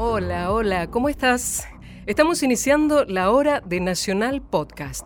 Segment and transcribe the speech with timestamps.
[0.00, 1.66] Hola, hola, ¿cómo estás?
[2.08, 5.04] Estamos iniciando la hora de Nacional Podcast.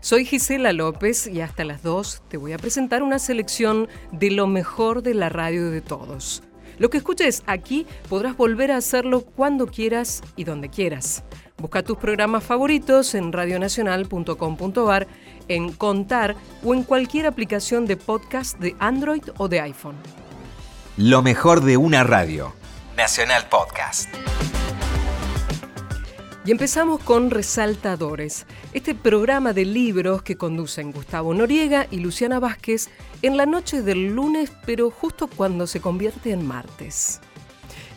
[0.00, 4.46] Soy Gisela López y hasta las 2 te voy a presentar una selección de lo
[4.46, 6.44] mejor de la radio de todos.
[6.78, 11.24] Lo que escuches aquí podrás volver a hacerlo cuando quieras y donde quieras.
[11.56, 15.08] Busca tus programas favoritos en radionacional.com.ar,
[15.48, 19.96] en Contar o en cualquier aplicación de podcast de Android o de iPhone.
[20.98, 22.54] Lo mejor de una radio.
[22.96, 24.08] Nacional Podcast.
[26.46, 28.44] Y empezamos con Resaltadores,
[28.74, 32.88] este programa de libros que conducen Gustavo Noriega y Luciana Vázquez
[33.22, 37.20] en la noche del lunes, pero justo cuando se convierte en martes.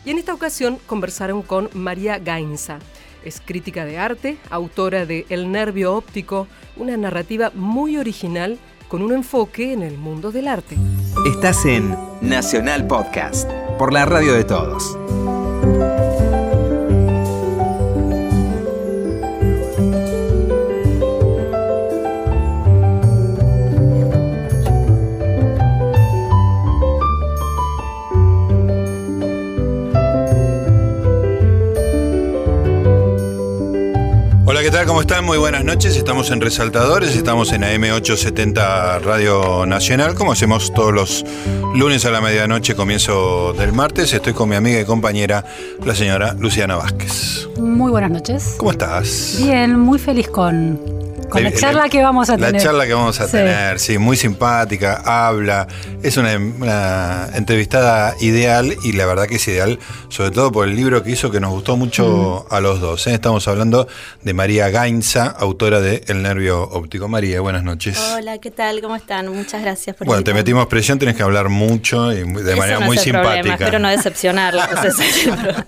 [0.06, 2.78] Y en esta ocasión conversaron con María Gainza.
[3.22, 8.58] Es crítica de arte, autora de El nervio óptico, una narrativa muy original
[8.88, 10.74] con un enfoque en el mundo del arte.
[11.26, 14.96] Estás en Nacional Podcast, por la radio de todos.
[34.58, 34.86] Hola, ¿qué tal?
[34.86, 35.24] ¿Cómo están?
[35.24, 35.94] Muy buenas noches.
[35.94, 41.24] Estamos en Resaltadores, estamos en AM870 Radio Nacional, como hacemos todos los
[41.76, 44.12] lunes a la medianoche, comienzo del martes.
[44.12, 45.44] Estoy con mi amiga y compañera,
[45.86, 47.46] la señora Luciana Vázquez.
[47.56, 48.56] Muy buenas noches.
[48.56, 49.36] ¿Cómo estás?
[49.40, 50.80] Bien, muy feliz con,
[51.28, 52.62] con la, La- charla que vamos a La tener.
[52.62, 53.32] charla que vamos a Sí.
[53.32, 55.66] tener, sí, muy simpática, habla,
[56.02, 60.74] es una, una entrevistada ideal y la verdad que es ideal, sobre todo por el
[60.76, 63.06] libro que hizo que nos gustó mucho a los dos.
[63.06, 63.14] ¿eh?
[63.14, 63.88] Estamos hablando
[64.22, 67.08] de María Gainza, autora de El Nervio Óptico.
[67.08, 67.98] María, buenas noches.
[68.16, 68.80] Hola, ¿qué tal?
[68.80, 69.28] ¿Cómo están?
[69.28, 72.80] Muchas gracias por Bueno, te metimos presión, tenés que hablar mucho y de Eso manera
[72.80, 73.32] no muy es el simpática.
[73.32, 74.68] Problema, espero no decepcionarla.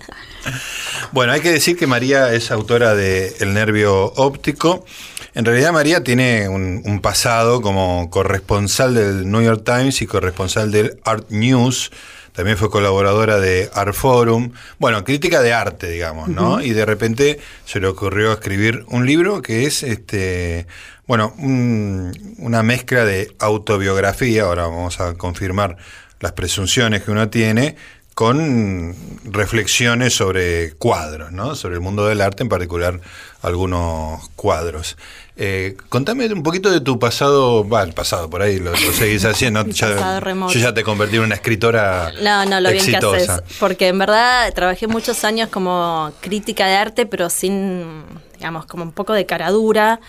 [1.11, 4.85] Bueno, hay que decir que María es autora de El nervio óptico.
[5.33, 10.71] En realidad María tiene un, un pasado como corresponsal del New York Times y corresponsal
[10.71, 11.91] del Art News.
[12.33, 14.51] También fue colaboradora de Art Forum.
[14.79, 16.61] Bueno, crítica de arte, digamos, ¿no?
[16.61, 20.65] Y de repente se le ocurrió escribir un libro que es, este,
[21.07, 24.43] bueno, un- una mezcla de autobiografía.
[24.43, 25.75] Ahora vamos a confirmar
[26.21, 27.75] las presunciones que uno tiene
[28.13, 31.55] con reflexiones sobre cuadros, ¿no?
[31.55, 32.99] Sobre el mundo del arte, en particular
[33.41, 34.97] algunos cuadros.
[35.37, 39.25] Eh, contame un poquito de tu pasado, va, el pasado, por ahí lo, lo seguís
[39.25, 39.65] haciendo.
[39.67, 43.35] Ya- yo ya te convertí en una escritora No, no, lo bien que exitosa.
[43.37, 43.57] haces.
[43.59, 48.03] Porque en verdad trabajé muchos años como crítica de arte, pero sin,
[48.37, 49.99] digamos, como un poco de caradura.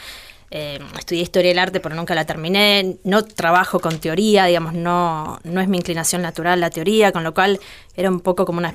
[0.54, 2.98] Eh, estudié historia del arte, pero nunca la terminé.
[3.04, 7.32] No trabajo con teoría, digamos, no, no es mi inclinación natural la teoría, con lo
[7.32, 7.58] cual
[7.96, 8.74] era un poco como una...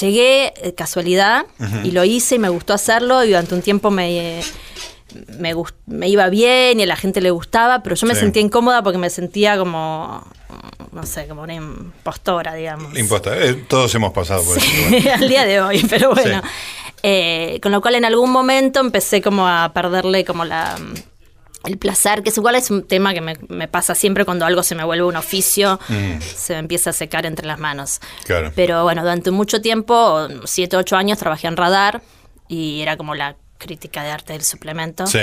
[0.00, 1.44] Llegué eh, casualidad
[1.84, 4.40] y lo hice y me gustó hacerlo y durante un tiempo me,
[5.38, 8.20] me, gust- me iba bien y a la gente le gustaba, pero yo me Sí.
[8.20, 10.26] sentía incómoda porque me sentía como,
[10.92, 12.96] no sé, como una impostora, digamos.
[12.98, 14.66] Imposta, eh, todos hemos pasado por eso.
[14.88, 16.40] Sí, al día de hoy, pero bueno.
[16.42, 16.48] Sí.
[17.06, 20.76] Eh, con lo cual en algún momento empecé como a perderle como la
[21.66, 24.62] el placer, que es igual es un tema que me, me pasa siempre cuando algo
[24.62, 25.80] se me vuelve un oficio,
[26.20, 28.00] se me empieza a secar entre las manos.
[28.02, 28.24] Mm.
[28.26, 28.52] Claro.
[28.54, 32.02] Pero bueno, durante mucho tiempo, siete, ocho años, trabajé en Radar
[32.48, 35.06] y era como la crítica de arte del suplemento.
[35.06, 35.20] Sí.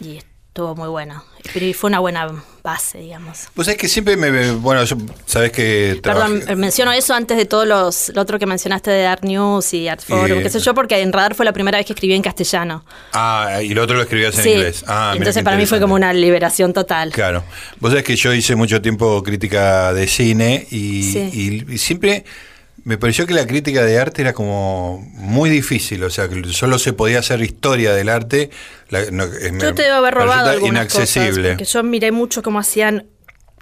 [0.00, 0.18] Y
[0.48, 1.24] estuvo muy bueno.
[1.52, 3.48] Pero fue una buena base, digamos.
[3.54, 4.52] Pues es que siempre me.
[4.52, 4.96] Bueno, yo,
[5.26, 5.98] sabes que.
[6.02, 9.24] Perdón, trabajé- eh, menciono eso antes de todos los, lo otro que mencionaste de Art
[9.24, 11.92] News y Art Forum, qué sé yo, porque en Radar fue la primera vez que
[11.92, 12.84] escribí en castellano.
[13.12, 14.84] Ah, y lo otro lo escribías en sí, inglés.
[14.86, 17.10] Ah, entonces para mí fue como una liberación total.
[17.12, 17.44] Claro.
[17.80, 21.30] Vos sabés que yo hice mucho tiempo crítica de cine y, Sí.
[21.68, 22.24] y- y siempre
[22.84, 26.78] me pareció que la crítica de arte era como muy difícil, o sea, que solo
[26.78, 28.50] se podía hacer historia del arte.
[28.90, 31.48] la- no, es- me- Yo te debo haber robado algunas cosas, inaccesible.
[31.50, 33.06] porque yo miré mucho cómo hacían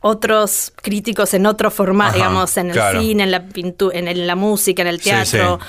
[0.01, 3.01] otros críticos en otro formato, digamos, en el claro.
[3.01, 5.59] cine, en la pintura, en, el- la música, en el Sí, teatro.
[5.61, 5.67] sí.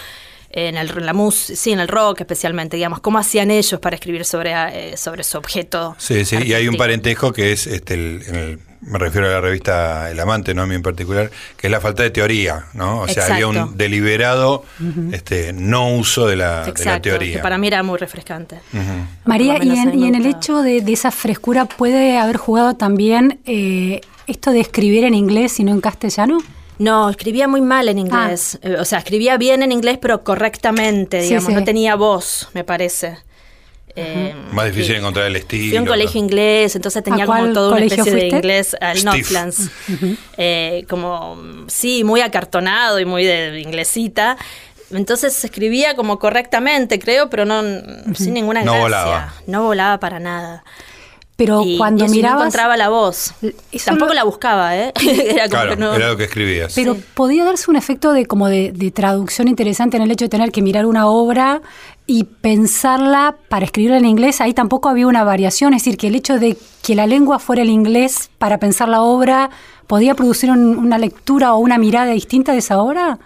[0.55, 4.23] En el, la mus sí, en el rock especialmente, digamos, cómo hacían ellos para escribir
[4.23, 5.95] sobre, eh, sobre su objeto.
[5.97, 9.31] Sí, sí, y hay un parentesco que es este el, en el- me refiero a
[9.31, 12.65] la revista El Amante, no a mí en particular, que es la falta de teoría,
[12.73, 12.99] ¿no?
[12.99, 14.65] O sea, había un deliberado
[15.13, 17.37] este, no uso de la, de la Exacto, teoría.
[17.37, 18.59] que para mí era muy refrescante.
[19.23, 24.01] María, y en, y el hecho de, de esa frescura, ¿puede haber jugado también eh,
[24.27, 26.39] esto de escribir en inglés y no en castellano?
[26.79, 28.57] No, escribía muy mal en inglés.
[28.61, 31.45] Eh, O sea, escribía bien en inglés, pero correctamente, digamos.
[31.45, 31.53] sí.
[31.53, 33.17] No tenía voz, me parece.
[33.95, 35.69] Eh, Más difícil encontrar el estilo.
[35.69, 38.75] Fui a un colegio inglés, entonces tenía ¿A cuál como toda una especie de inglés
[38.81, 39.05] al.
[39.05, 39.69] Northlands.
[40.37, 41.37] Eh, como,
[41.67, 44.35] sí, muy acartonado y muy de inglesita.
[44.91, 47.61] Entonces escribía como correctamente, creo, pero no
[48.15, 48.81] sin ninguna No gracia.
[48.83, 49.33] volaba.
[49.47, 50.63] No volaba para nada.
[51.35, 52.41] Pero y, cuando y y no mirabas...
[52.41, 53.33] encontraba la voz.
[53.71, 54.93] Eso Tampoco lo- la buscaba, ¿eh?
[55.01, 55.93] era como Claro, que no.
[55.95, 56.73] era lo que escribías.
[56.75, 60.29] Pero podía darse un efecto de como de, de traducción interesante en el hecho de
[60.29, 61.61] tener que mirar una obra
[62.05, 64.41] y pensarla para escribirla en inglés.
[64.41, 67.63] Ahí tampoco había una variación, es decir, que el hecho de que la lengua fuera
[67.63, 69.49] el inglés para pensar la obra
[69.87, 73.17] podía producir un- una lectura o una mirada distinta de esa obra.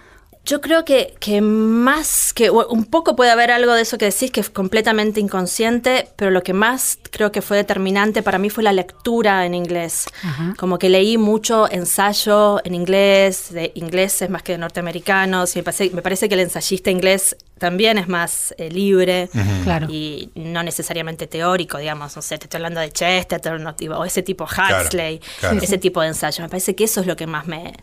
[0.47, 4.31] Yo creo que, que más que un poco puede haber algo de eso que decís
[4.31, 8.63] que es completamente inconsciente, pero lo que más creo que fue determinante para mí fue
[8.63, 10.05] la lectura en inglés.
[10.23, 10.53] Ajá.
[10.57, 15.63] Como que leí mucho ensayo en inglés, de ingleses más que de norteamericanos, y me
[15.63, 19.29] parece, me parece que el ensayista inglés también es más eh, libre
[19.65, 19.87] Claro.
[19.89, 24.23] y no necesariamente teórico, digamos, no sé, te estoy hablando de Chesterton no, o ese
[24.23, 25.59] tipo Huxley, claro.
[25.61, 26.41] ese tipo de ensayo.
[26.41, 27.73] Me parece que eso es lo que más me,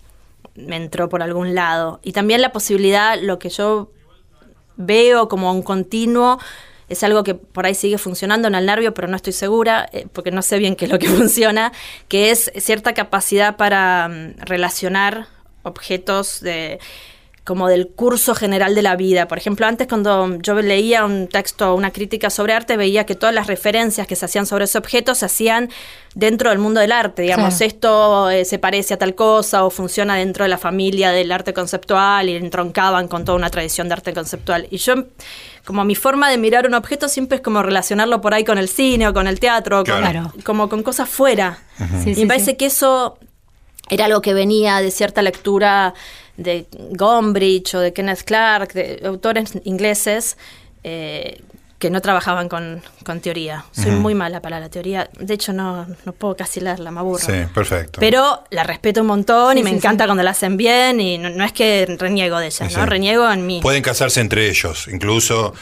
[0.54, 2.00] me entró por algún lado.
[2.02, 3.90] Y también la posibilidad, lo que yo
[4.76, 6.38] veo como un continuo,
[6.88, 10.06] es algo que por ahí sigue funcionando en el nervio, pero no estoy segura, eh,
[10.12, 11.72] porque no sé bien qué es lo que funciona,
[12.08, 15.28] que es cierta capacidad para mm, relacionar
[15.62, 16.78] objetos de
[17.44, 19.28] como del curso general de la vida.
[19.28, 23.34] Por ejemplo, antes cuando yo leía un texto, una crítica sobre arte, veía que todas
[23.34, 25.68] las referencias que se hacían sobre ese objeto se hacían
[26.14, 27.20] dentro del mundo del arte.
[27.20, 27.66] Digamos, Claro.
[27.66, 31.52] esto eh, se parece a tal cosa o funciona dentro de la familia del arte
[31.52, 34.66] conceptual y entroncaban con toda una tradición de arte conceptual.
[34.70, 34.94] Y yo,
[35.66, 38.68] como mi forma de mirar un objeto siempre es como relacionarlo por ahí con el
[38.68, 40.32] cine o con el teatro, con- Claro.
[40.44, 41.58] como con cosas fuera.
[42.02, 42.56] Sí, y sí, me parece sí.
[42.56, 43.18] que eso
[43.90, 45.94] era algo que venía de cierta lectura
[46.36, 50.36] de Gombrich o de Kenneth Clark, de autores ingleses
[50.82, 51.40] eh,
[51.78, 53.66] que no trabajaban con, con teoría.
[53.72, 55.10] Soy muy mala para la teoría.
[55.18, 57.18] De hecho, no, no puedo casi leerla, me aburro.
[57.26, 58.00] Sí, perfecto.
[58.00, 60.08] Pero la respeto un montón y Sí, me sí, encanta sí.
[60.08, 62.84] cuando la hacen bien y no, no es que reniego de ella, Sí, ¿no?
[62.84, 62.88] sí.
[62.88, 63.60] Reniego en mí.
[63.60, 65.52] Pueden casarse entre ellos, incluso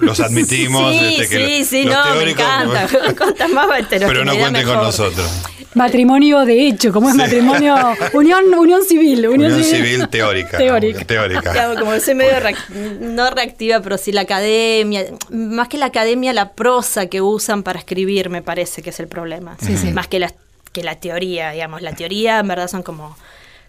[0.00, 0.92] los admitimos.
[0.94, 2.86] sí, este, que sí, los sí, no, me encanta.
[3.18, 5.28] Cuantas más Pero no cuenten con nosotros.
[5.74, 7.74] Matrimonio de hecho, como es matrimonio,
[8.12, 10.58] unión, unión civil, unión, Unión civil teórica.
[10.58, 11.04] Teórica.
[11.04, 11.52] Teórica.
[11.52, 12.68] Digamos, como soy medio reac-
[13.00, 17.78] no reactiva, pero sí la academia, más que la academia, la prosa que usan para
[17.78, 19.56] escribir me parece que es el problema.
[19.60, 19.92] Sí, sí.
[19.92, 20.32] Más que la,
[20.72, 21.80] que la teoría, digamos.
[21.82, 23.16] La teoría en verdad son como,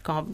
[0.04, 0.28] como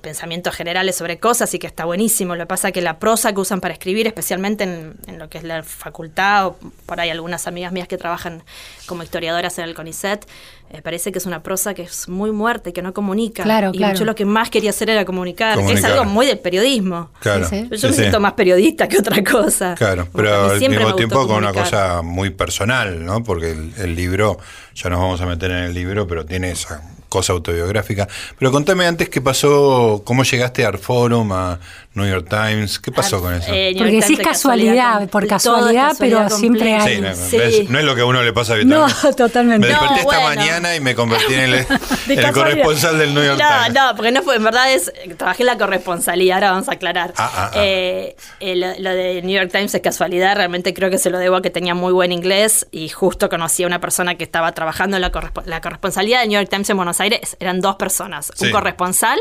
[0.00, 2.34] pensamientos generales sobre cosas y que está buenísimo.
[2.36, 5.28] Lo que pasa es que la prosa que usan para escribir, especialmente en, en lo
[5.28, 6.56] que es la facultad, o
[6.86, 8.44] por ahí algunas amigas mías que trabajan
[8.86, 10.24] como historiadoras en el CONICET,
[10.70, 13.42] eh, parece que es una prosa que es muy muerta y que no comunica.
[13.42, 13.98] Claro, y claro.
[13.98, 15.90] yo lo que más quería hacer era comunicar, que es Comunicar.
[15.92, 17.10] algo muy del periodismo.
[17.20, 17.46] Claro.
[17.48, 17.68] Sí, sí.
[17.72, 17.98] Yo Sí, me sí.
[17.98, 19.74] siento más periodista que otra cosa.
[19.74, 21.64] Claro, pero al mismo tiempo con una comunicar.
[21.64, 23.24] cosa muy personal, ¿no?
[23.24, 24.38] Porque el, el libro,
[24.74, 26.82] ya nos vamos a meter en el libro, pero tiene esa
[27.12, 28.08] cosa autobiográfica.
[28.38, 31.60] Pero contame antes qué pasó, cómo llegaste a Artforum, a
[31.94, 33.52] New York Times, ¿qué pasó con eso?
[33.52, 36.80] Eh, Porque decís de casualidad, por casualidad, pero siempre.
[36.80, 37.36] Sí, hay- no, sí.
[37.36, 37.68] ¿ves?
[37.68, 38.94] no es lo que a uno le pasa habitualmente.
[39.04, 39.66] No, totalmente.
[39.66, 40.40] Me desperté No, esta bueno.
[40.40, 42.32] mañana y me convertí en el, en el casualidad.
[42.34, 43.74] corresponsal del New York No, Times.
[43.74, 47.12] no, porque no fue, en verdad es, trabajé en la corresponsalía, ahora vamos a aclarar.
[47.18, 47.56] Ah, ah, ah.
[47.56, 51.18] Eh, eh, lo, lo de New York Times es casualidad, realmente creo que se lo
[51.18, 54.52] debo a que tenía muy buen inglés y justo conocí a una persona que estaba
[54.52, 57.76] trabajando en la, correspo- la corresponsalía de New York Times en Buenos Aires, eran dos
[57.76, 58.46] personas, Sí.
[58.46, 59.20] un corresponsal,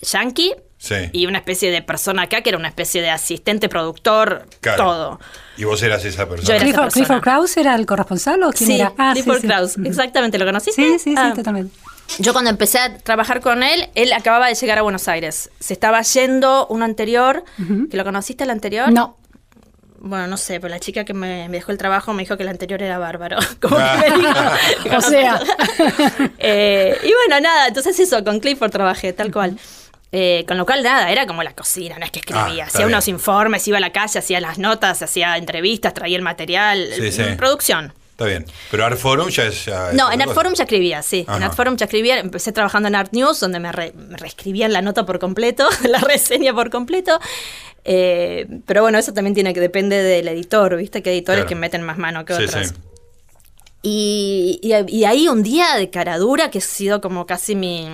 [0.00, 0.52] yankee,
[0.84, 0.96] Sí.
[1.12, 4.82] y una especie de persona acá que era una especie de asistente, productor, Claro.
[4.84, 5.20] todo.
[5.56, 6.48] Y vos eras esa persona.
[6.48, 7.04] Yo era- esa Clifford, persona.
[7.06, 8.92] Clifford Krauss era el corresponsal o quién Sí, era?
[8.98, 9.46] Ah, sí, Clifford sí.
[9.46, 10.82] Krauss, exactamente, ¿lo conociste?
[10.82, 11.32] Sí, sí, sí, Ah.
[11.36, 11.72] totalmente.
[12.18, 15.50] Yo cuando empecé a trabajar con él, él acababa de llegar a Buenos Aires.
[15.60, 17.44] Se estaba yendo uno anterior,
[17.88, 18.90] que lo conociste el anterior.
[18.92, 19.16] No.
[20.04, 22.42] Bueno, no sé, pero la chica que me, me dejó el trabajo me dijo que
[22.42, 23.38] el anterior era bárbaro.
[23.62, 24.96] Como que me dijo.
[24.96, 25.40] O sea.
[26.38, 29.56] Eh, y bueno, nada, entonces eso, con Clifford trabajé, tal cual.
[30.14, 32.64] Eh, con lo cual, nada, era como la cocina, no es que escribía.
[32.64, 36.22] Ah, hacía unos informes, iba a la calle, hacía las notas, hacía entrevistas, traía el
[36.22, 36.86] material.
[36.94, 37.22] Sí, sí.
[37.38, 37.94] Producción.
[38.10, 38.44] Está bien.
[38.70, 39.64] Pero Art Forum ya es.
[39.64, 40.34] ya es No, en Art cosa.
[40.34, 41.24] Forum ya escribía, sí.
[41.26, 41.42] En.
[41.42, 42.18] Art Forum ya escribía.
[42.18, 45.98] Empecé trabajando en Art News, donde me, re- me reescribían la nota por completo, la
[46.00, 47.18] reseña por completo.
[47.84, 51.02] Eh, pero bueno, eso también tiene que depende del editor, ¿viste?
[51.02, 51.48] Que hay editores Claro.
[51.48, 52.68] que meten más mano que Sí, otros.
[52.68, 52.74] sí.
[53.82, 57.88] Y, y- y ahí un día de caradura que ha sido como casi mi.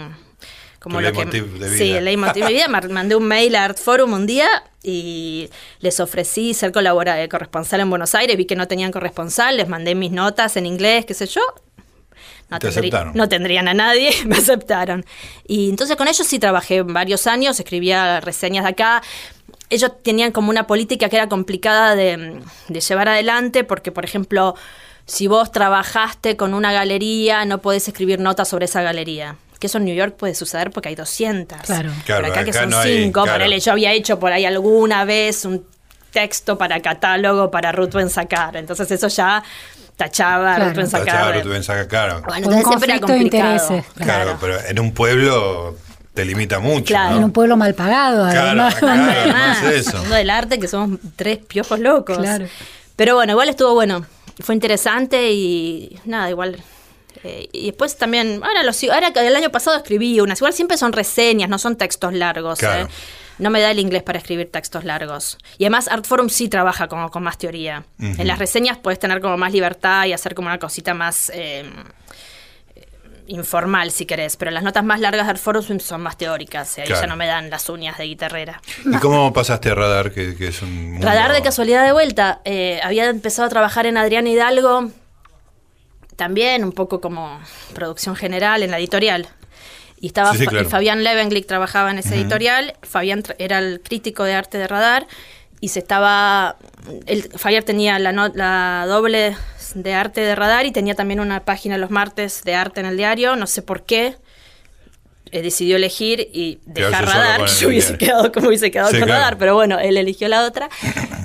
[0.89, 1.99] Como lo que, de Sí, vida.
[1.99, 2.69] el leitmotiv de mi vida.
[2.91, 4.49] Mandé un mail a Art Forum un día
[4.83, 5.49] y
[5.81, 8.37] les ofrecí ser colabora eh, corresponsal en Buenos Aires.
[8.37, 11.41] Vi que no tenían corresponsal, les mandé mis notas en inglés, qué sé yo.
[12.51, 13.13] No, Te tendrí- aceptaron.
[13.15, 15.05] no tendrían a nadie, me aceptaron.
[15.47, 19.03] Y entonces con ellos sí trabajé varios años, escribía reseñas de acá.
[19.71, 24.55] Ellos tenían como una política que era complicada de, de llevar adelante, porque, por ejemplo,
[25.05, 29.37] si vos trabajaste con una galería, no podés escribir notas sobre esa galería.
[29.59, 31.59] Que eso en New York puede suceder porque hay 200.
[31.63, 31.91] Claro.
[32.07, 33.23] Claro, por acá, que son no hay- 5.
[33.25, 33.39] claro.
[33.39, 35.67] Ponele, yo había hecho por ahí alguna vez un
[36.13, 38.57] texto para catálogo para Ruth Sacar.
[38.57, 39.43] Entonces eso ya
[39.97, 40.75] tachaba Claro.
[40.75, 41.07] Ruth Sacar.
[41.07, 42.23] Tachado, tú ven, saca claro.
[42.27, 43.85] Bueno, Por un entonces siempre era de.
[44.05, 45.77] Claro, pero en un pueblo
[46.15, 46.85] te limita mucho.
[46.87, 47.11] Claro.
[47.13, 47.17] ¿no?
[47.19, 48.75] En un pueblo mal pagado, Claro, además.
[48.77, 49.03] claro.
[49.03, 49.17] Además,
[49.59, 49.99] además eso.
[49.99, 52.17] mundo del arte que somos tres piojos locos.
[52.19, 52.47] Claro.
[52.97, 54.07] Pero bueno, igual estuvo bueno.
[54.41, 56.57] Fue interesante y nada, igual.
[57.25, 60.93] Eh, y después también, ahora, los, ahora el año pasado escribí unas, igual siempre son
[60.93, 62.59] reseñas, no son textos largos.
[62.59, 62.87] Claro.
[62.87, 62.89] eh.
[63.39, 65.39] No me da el inglés para escribir textos largos.
[65.59, 67.85] Y además Art Forum sí trabaja como con más teoría.
[68.01, 71.65] En las reseñas puedes tener como más libertad y hacer como una cosita más eh,
[73.29, 76.79] informal si querés, pero las notas más largas de Art Forum son más teóricas.
[76.79, 77.03] Y ahí Claro.
[77.03, 78.61] ya no me dan las uñas de guitarrera.
[78.85, 82.41] ¿Y cómo pasaste a Radar, que, que es un mundo- Radar de casualidad de vuelta.
[82.45, 84.91] Eh, había empezado a trabajar en Adrián Hidalgo,
[86.19, 87.41] también un poco como
[87.75, 89.29] producción general en la editorial.
[90.01, 90.67] Y estaba Sí, sí, Fa- claro.
[90.67, 92.75] y Fabián Levenglick trabajaba en esa editorial.
[92.83, 95.07] Fabián era el crítico de arte de Radar
[95.61, 96.57] y se estaba.
[97.07, 99.37] El, Fabián tenía la, no- la doble
[99.75, 102.97] de arte de Radar y tenía también una página los martes de arte en el
[102.97, 103.37] diario.
[103.37, 104.17] No sé por qué.
[105.31, 107.47] eh, decidió elegir y dejar radar.
[107.61, 109.21] Yo hubiese quedado como hubiese quedado Sí, con claro.
[109.21, 110.69] radar, pero bueno, él eligió la otra.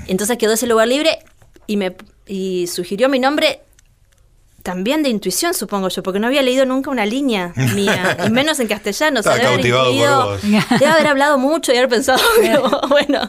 [0.08, 1.20] Entonces quedó ese lugar libre
[1.68, 1.96] y me
[2.28, 3.62] y sugirió mi nombre
[4.64, 8.60] también de intuición, supongo yo, porque no había leído nunca una línea mía, y menos
[8.62, 9.20] en castellano.
[9.20, 10.42] o sea, debe haber cautivado por vos.
[10.80, 13.28] Debe haber hablado mucho y haber pensado, pero bueno.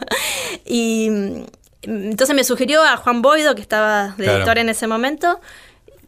[0.65, 1.43] Y mm,
[1.83, 4.37] entonces me sugirió a Juan Boido, que estaba de Claro.
[4.39, 5.39] editor en ese momento,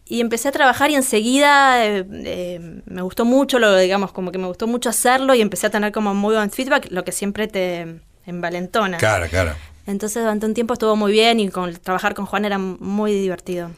[0.06, 4.38] y empecé a trabajar y enseguida eh, eh, me gustó mucho, lo digamos, como que
[4.38, 7.50] me gustó mucho hacerlo y empecé a tener como muy buen feedback, lo que siempre
[7.50, 8.98] te envalentona.
[8.98, 9.54] Claro, claro.
[9.86, 13.72] Entonces durante un tiempo estuvo muy bien y con, trabajar con Juan era muy divertido.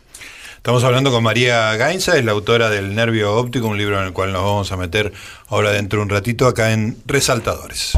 [0.59, 4.11] Estamos hablando con María Gainza, es la autora del Nervio Óptico, un libro en el
[4.11, 5.13] cual nos vamos a meter
[5.47, 7.97] ahora dentro de un ratito acá en Resaltadores.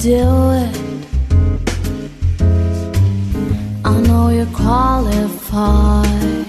[0.00, 0.76] Do it?
[3.84, 6.46] I know you're qualified.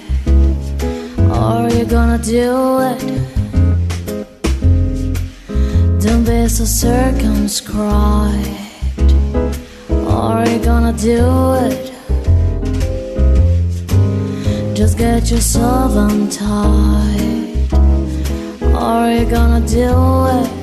[1.30, 3.02] Are you gonna do it?
[6.00, 8.48] Don't be so circumscribed.
[10.08, 11.92] Are you gonna do it?
[14.74, 17.74] Just get yourself untied.
[18.74, 20.61] Are you gonna do it?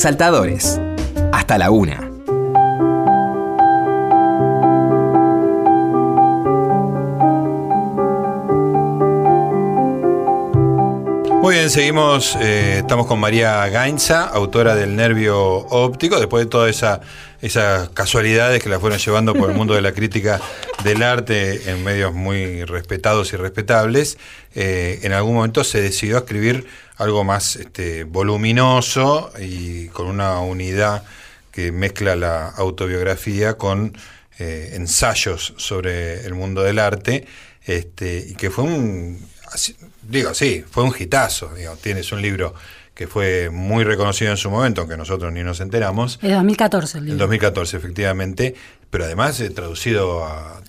[0.00, 0.80] Resaltadores.
[1.30, 2.00] Hasta la una.
[11.42, 12.34] Muy bien, seguimos.
[12.40, 16.18] eh, estamos con María Gainza, autora del Nervio Óptico.
[16.18, 17.02] Después de todas esa,
[17.42, 20.40] esas casualidades que la fueron llevando por el mundo de la crítica
[20.84, 24.18] del arte en medios muy respetados y respetables,
[24.54, 31.04] eh, en algún momento se decidió escribir algo más este, voluminoso y con una unidad
[31.50, 33.96] que mezcla la autobiografía con
[34.38, 37.26] eh, ensayos sobre el mundo del arte,
[37.66, 39.18] este, y que fue un,
[40.02, 42.54] digo, sí, fue un hitazo, digo, tienes un libro
[42.94, 47.02] que fue muy reconocido en su momento, aunque nosotros ni nos enteramos, Es 2014 el
[47.02, 47.18] en libro.
[47.24, 48.54] 2014 efectivamente,
[48.90, 50.60] pero además eh, traducido a,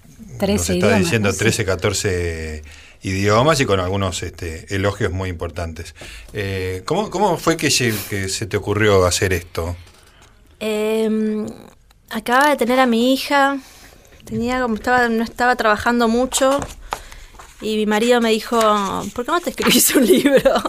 [0.45, 1.33] 13 nos está idiomas, diciendo, ¿no?
[1.33, 1.39] Sí.
[1.39, 2.63] 13, 14
[3.03, 5.95] idiomas y con algunos este, elogios muy importantes.
[6.33, 9.75] Eh, ¿cómo, ¿Cómo fue que, se te ocurrió hacer esto?
[10.59, 11.45] Eh,
[12.09, 13.57] acababa de tener a mi hija,
[14.25, 16.59] tenía como estaba, no estaba trabajando mucho
[17.61, 18.59] y mi marido me dijo,
[19.13, 20.41] ¿por qué no te escribís un libro?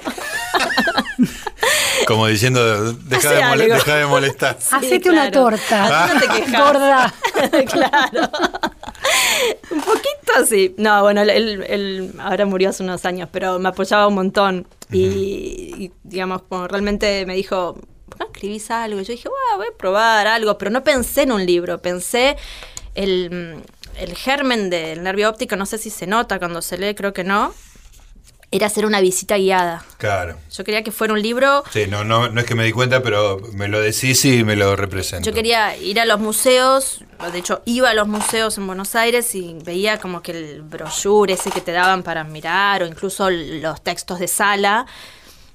[2.07, 4.59] Como diciendo, deja, de, mole- molestar.
[4.73, 6.09] Hacete una torta.
[6.13, 6.61] No te quejas.
[6.61, 7.15] Gorda.
[7.71, 8.31] claro.
[10.37, 10.75] Así.
[10.79, 14.67] No, bueno, él, él- ahora murió hace unos años, pero me apoyaba un montón.
[14.91, 14.99] y,
[15.85, 17.75] y, digamos, como realmente me dijo,
[18.09, 19.01] ¿por qué no escribís algo?
[19.01, 22.37] Y yo dije, "Bueno, voy a probar algo, pero no pensé en un libro, pensé
[22.95, 23.57] el,
[23.99, 27.25] el germen del nervio óptico, no sé si se nota cuando se lee, creo que
[27.25, 27.55] no,
[28.53, 29.83] era hacer una visita guiada.
[29.97, 30.37] Claro.
[30.53, 33.03] Yo quería que fuera un libro Sí, no, no, no es que me di cuenta,
[33.03, 35.29] pero me lo decís y me lo represento.
[35.29, 39.35] Yo quería ir a los museos, de hecho iba a los museos en Buenos Aires
[39.35, 43.83] y veía como que el brochure ese que te daban para mirar o incluso los
[43.83, 44.87] textos de sala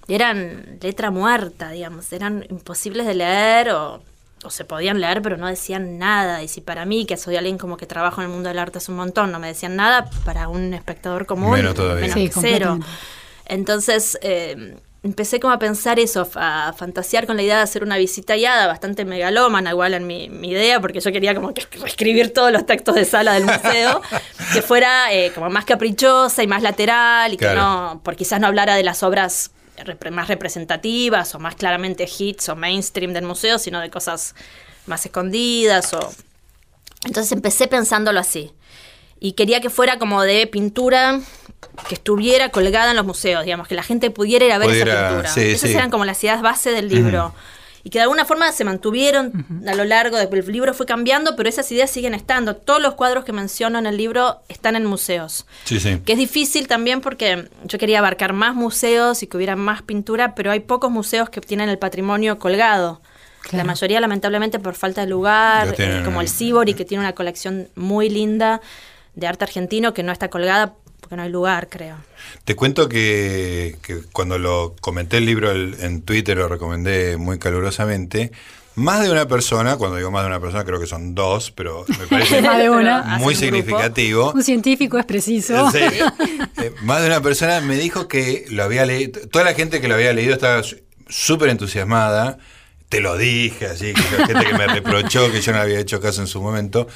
[0.08, 4.02] eran letra muerta, digamos, eran imposibles de leer o,
[4.48, 6.42] o se podían leer pero no decían nada.
[6.42, 8.80] Y si para mí, que soy alguien como que trabajo en el mundo del arte
[8.80, 12.02] hace un montón, no me decían nada, para un espectador común, Menos todavía.
[12.02, 12.80] menos Sí, que cero.
[13.46, 17.98] Entonces eh, empecé como a pensar eso, a fantasear con la idea de hacer una
[17.98, 22.34] visita guiada, bastante megalómana igual en mi, mi idea, porque yo quería como que reescribir
[22.34, 24.02] todos los textos de sala del museo,
[24.54, 28.48] que fuera eh, como más caprichosa y más lateral, y que no, por quizás no
[28.48, 29.52] hablara de las obras
[30.12, 34.36] más representativas o más claramente hits o mainstream del museo, sino de cosas
[34.86, 36.14] más escondidas o...
[37.06, 38.52] Entonces empecé pensándolo así.
[39.20, 41.20] Y quería que fuera como de pintura
[41.88, 44.94] que estuviera colgada en los museos, digamos, que la gente pudiera ir a ver Pudiera,
[44.94, 45.30] esa pintura.
[45.30, 45.76] sí, Esas sí.
[45.76, 47.34] eran como las ideas base del libro.
[47.84, 51.36] Y que de alguna forma se mantuvieron a lo largo del el libro fue cambiando,
[51.36, 52.56] pero esas ideas siguen estando.
[52.56, 55.46] Todos los cuadros que menciono en el libro están en museos.
[55.64, 56.00] Sí, sí.
[56.06, 60.36] Que es difícil también porque yo quería abarcar más museos y que hubiera más pintura,
[60.36, 63.02] pero hay pocos museos que tienen el patrimonio colgado.
[63.52, 67.02] La mayoría, lamentablemente, por falta de lugar, tienen eh, como el en- Sibori, que tiene
[67.04, 68.60] una colección muy linda
[69.16, 70.74] de arte argentino que no está colgada
[71.08, 71.96] porque no hay lugar, creo.
[72.44, 77.40] Te cuento que, que cuando lo comenté el libro el- en Twitter, lo recomendé muy
[77.40, 78.32] calurosamente.
[78.76, 81.86] Más de una persona, cuando digo más de una persona, creo que son dos, pero
[82.00, 83.00] me parece Más de una.
[83.00, 83.56] Hacen muy un grupo.
[83.58, 84.32] significativo.
[84.34, 85.72] Un científico es preciso.
[85.72, 85.80] Sí.
[86.60, 89.22] Eh, más de una persona me dijo que lo había leído.
[89.30, 90.62] Toda la gente que lo había leído estaba
[91.08, 92.40] súper entusiasmada.
[92.90, 95.80] Te lo dije, así, que la gente que me reprochó que yo no le había
[95.80, 96.88] hecho caso en su momento.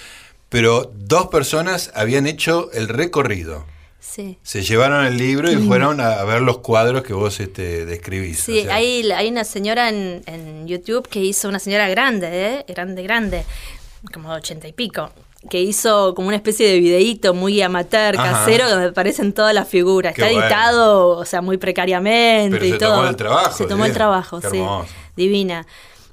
[0.50, 3.66] Pero dos personas habían hecho el recorrido.
[4.02, 4.40] Sí.
[4.42, 8.40] Se llevaron el libro y fueron a, ver los cuadros que vos este, describís.
[8.40, 12.28] Sí, o sea, hay, hay una señora en, en YouTube que hizo, una señora grande,
[12.32, 12.66] ¿eh?
[12.68, 13.46] grande, grande,
[14.12, 15.12] como de ochenta y pico,
[15.52, 18.32] que hizo como una especie de videíto muy amateur, Ajá.
[18.32, 20.16] casero, donde aparecen todas las figuras.
[20.16, 20.48] Qué Está bueno.
[20.48, 22.96] editado, o sea, muy precariamente Pero y se todo.
[22.96, 24.64] tomó el trabajo, Se tomó el trabajo, Qué sí.
[25.16, 25.68] Divina.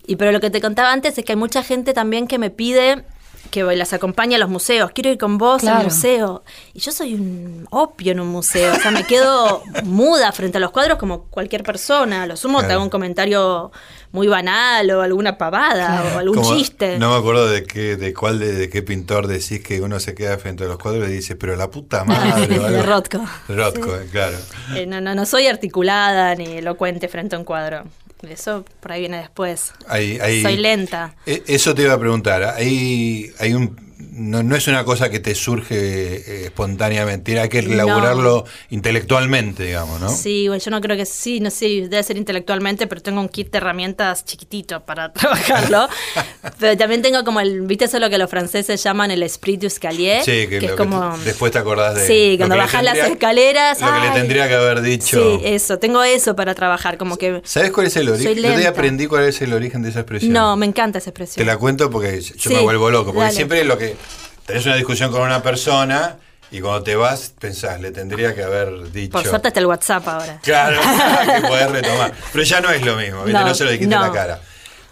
[0.06, 2.50] Y pero lo que te contaba antes es que hay mucha gente también que me
[2.50, 3.04] pide
[3.50, 4.90] que las acompañe a los museos.
[4.92, 6.42] Quiero ir con vos al museo.
[6.74, 8.74] Y yo soy un opio en un museo.
[8.74, 12.24] O sea, me quedo muda frente a los cuadros como cualquier persona.
[12.24, 13.72] A Lo sumo te hago un comentario
[14.12, 16.98] muy banal o alguna pavada o algún como- chiste.
[16.98, 20.14] No me acuerdo de qué, de cuál de, de qué pintor decís que uno se
[20.14, 22.58] queda frente a los cuadros y dice, pero la puta madre.
[22.58, 22.82] o de algo.
[22.82, 23.24] Rothko.
[23.48, 24.36] Rothko, eh, claro.
[24.74, 27.84] Eh, no, no, no soy articulada ni elocuente frente a un cuadro.
[28.22, 29.72] Eso por ahí viene después.
[29.86, 31.14] Hay- hay- Soy lenta.
[31.26, 32.42] E- Eso te iba a preguntar.
[32.44, 33.87] Hay, hay un,
[34.18, 37.72] no, no es una cosa que te surge eh, espontáneamente, hay que No.
[37.74, 40.08] elaborarlo intelectualmente, digamos, ¿no?
[40.08, 43.28] Sí, bueno, yo no creo que sí, no sé, debe ser intelectualmente, pero tengo un
[43.28, 45.88] kit de herramientas chiquitito para trabajarlo.
[46.58, 49.66] pero también tengo como el, ¿viste eso lo que los franceses llaman el esprit du
[49.66, 50.24] escalier?
[50.24, 51.16] Sí, que, que es como...
[51.24, 52.06] después te acordás de.
[52.06, 55.38] Sí, cuando bajás las escaleras, Lo que le tendría que haber dicho.
[55.38, 57.40] Sí, eso, tengo eso para trabajar, como que...
[57.44, 58.34] ¿Sabes cuál es el origen?
[58.36, 60.32] Yo te aprendí cuál es el origen de esa expresión.
[60.32, 61.44] No, me encanta esa expresión.
[61.44, 63.06] Te la cuento porque yo Sí, me vuelvo loco.
[63.12, 63.34] Porque dale.
[63.36, 63.96] siempre lo que.
[64.48, 66.16] Tenés una discusión con una persona
[66.50, 69.12] Y cuando te vas, pensás, le tendría que haber dicho.
[69.12, 70.40] Por suerte está el WhatsApp ahora.
[70.42, 70.80] Claro,
[71.42, 72.14] que podés retomar.
[72.32, 73.38] Pero ya no es lo mismo, ¿viste?
[73.38, 74.40] no, No, se lo dijiste en la cara.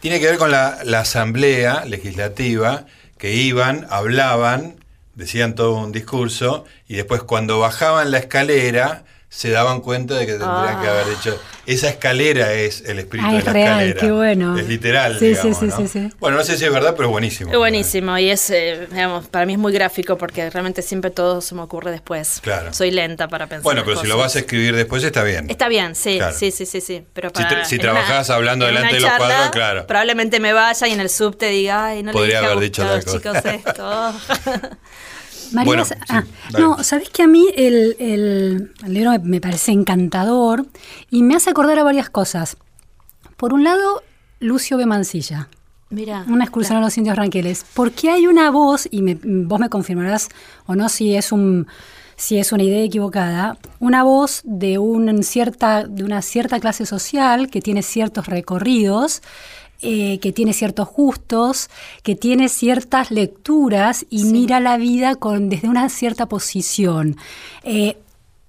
[0.01, 2.85] Tiene que ver con la, la asamblea legislativa
[3.17, 4.77] que iban, hablaban,
[5.15, 10.33] decían todo un discurso y después cuando bajaban la escalera se daban cuenta de que
[10.33, 10.81] tendrían Ah.
[10.81, 14.01] que haber dicho esa escalera es el espíritu Ah, de es la real, escalera.
[14.01, 14.57] qué bueno.
[14.57, 15.77] Es literal, Sí, sí, digamos, sí, ¿no?
[15.77, 16.09] sí, sí.
[16.21, 17.51] Bueno, no sé si es verdad, pero es buenísimo.
[17.51, 21.41] Es buenísimo y es, eh, digamos, para mí es muy gráfico porque realmente siempre todo
[21.41, 22.39] se me ocurre después.
[22.41, 22.73] Claro.
[22.73, 23.65] Soy lenta para pensar.
[23.65, 24.27] Bueno, pero si lo cosas.
[24.33, 25.51] vas a escribir después está bien.
[25.51, 26.35] Está bien, sí, Claro.
[26.37, 27.05] sí, sí, sí, sí.
[27.13, 29.51] Pero Si para, tra- si en trabajás hablando en delante una de los charla, cuadros,
[29.51, 29.87] claro.
[29.89, 32.97] Probablemente me vaya y en el subte diga, ay, no Podría le dije haber a
[33.01, 34.15] dicho chicos esto.
[35.53, 36.25] María, Bueno, sa- sí, ah,
[36.59, 40.67] no, sabes que a mí el, el- el libro me, me parece encantador
[41.11, 42.57] y me hace acordar a varias cosas.
[43.37, 44.03] Por un lado,
[44.41, 44.87] Lucio B.
[44.87, 45.49] Mancilla,
[45.91, 46.25] Mira.
[46.29, 50.29] una excursión a los indios ranqueles, porque hay una voz, y me- vos me confirmarás
[50.67, 51.67] o no si es un
[52.19, 57.51] si es una idea equivocada, una voz de, un cierta, de una cierta clase social
[57.51, 59.21] que tiene ciertos recorridos,
[59.83, 61.69] eh, que tiene ciertos gustos,
[62.03, 67.17] que tiene ciertas lecturas y mira la vida con, desde una cierta posición.
[67.63, 67.97] Eh,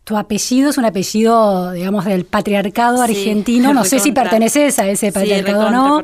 [0.07, 3.73] tu apellido es un apellido, digamos, del patriarcado Sí, argentino.
[3.73, 6.01] No sé si perteneces a ese Sí, patriarcado o no.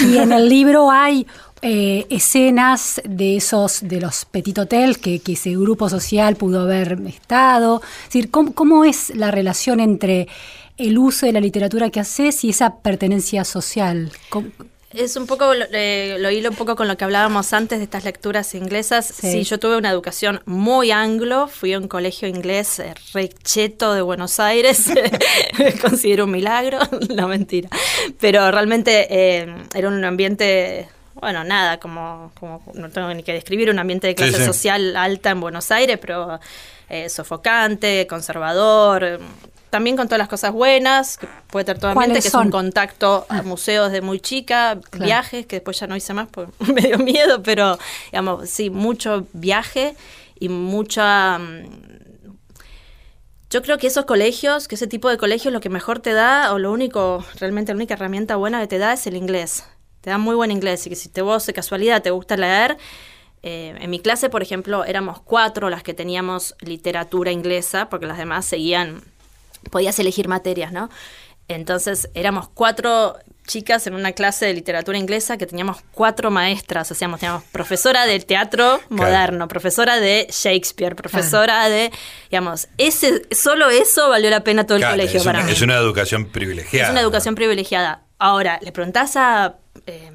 [0.00, 1.26] Y en el libro hay
[1.60, 7.00] eh, escenas de esos, de los petit hotels que, que ese grupo social pudo haber
[7.06, 7.82] estado.
[8.02, 10.28] Es decir, ¿cómo, cómo es la relación entre
[10.76, 14.10] el uso de la literatura que haces y esa pertenencia social?
[14.30, 14.48] ¿Cómo-
[14.94, 18.04] Es un poco, eh, lo hilo un poco con lo que hablábamos antes de estas
[18.04, 19.06] lecturas inglesas.
[19.06, 19.32] Sí.
[19.32, 24.02] Sí, yo tuve una educación muy anglo, fui a un colegio inglés eh, recheto de
[24.02, 24.90] Buenos Aires,
[25.80, 26.78] considero un milagro,
[27.16, 27.70] no mentira,
[28.20, 33.70] pero realmente eh, era un ambiente, bueno, nada, como, como no tengo ni que describir,
[33.70, 34.44] un ambiente de Sí, clase sí.
[34.44, 36.38] social alta en Buenos Aires, pero
[36.90, 39.20] eh, sofocante, conservador.
[39.72, 42.44] También con todas las cosas buenas que puede tener todo ambiente, ¿Cuáles que es son?
[42.48, 45.06] un contacto a museos de muy chica, Claro.
[45.06, 47.78] viajes, que después ya no hice más porque me dio miedo, pero
[48.10, 49.96] digamos, sí, mucho viaje
[50.38, 51.38] y mucha...
[51.38, 51.64] mm,
[53.48, 56.52] Yo creo que esos colegios, que ese tipo de colegios, lo que mejor te da,
[56.52, 59.64] o lo único, realmente la única herramienta buena que te da es el inglés.
[60.02, 62.76] Te da muy buen inglés y que si te vos de casualidad te gusta leer,
[63.42, 68.16] eh, en mi clase, por ejemplo, éramos cuatro las que teníamos literatura inglesa, porque las
[68.18, 69.02] demás seguían,
[69.70, 70.90] podías elegir materias, ¿no?
[71.48, 76.94] Entonces éramos cuatro chicas en una clase de literatura inglesa que teníamos cuatro maestras, o
[76.94, 81.90] sea, teníamos profesora de teatro moderno, profesora de Shakespeare, profesora de,
[82.30, 85.52] digamos, ese, solo eso valió la pena todo el colegio para una, mí.
[85.52, 86.86] es una educación privilegiada.
[86.86, 88.02] Es una educación privilegiada.
[88.18, 90.10] Ahora, le preguntás a eh,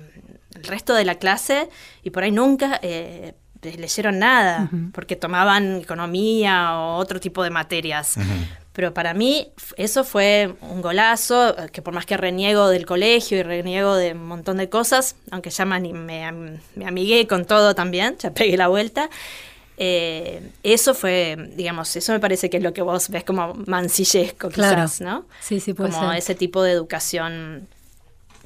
[0.55, 1.69] el resto de la clase
[2.03, 8.17] y por ahí nunca eh, leyeron nada, porque tomaban economía o otro tipo de materias.
[8.77, 13.39] Pero para mí eso fue un golazo, eh, que por más que reniego del colegio
[13.39, 17.45] y reniego de un montón de cosas, aunque ya me, me, am- me amigué con
[17.45, 19.09] todo también, ya pegué la vuelta,
[19.77, 24.49] eh, eso fue, digamos, eso me parece que es lo que vos ves como mancillesco
[24.49, 24.75] Claro.
[24.83, 25.25] quizás, ¿no?
[25.41, 26.17] Sí, sí, puede como ser.
[26.19, 27.67] ese tipo de educación,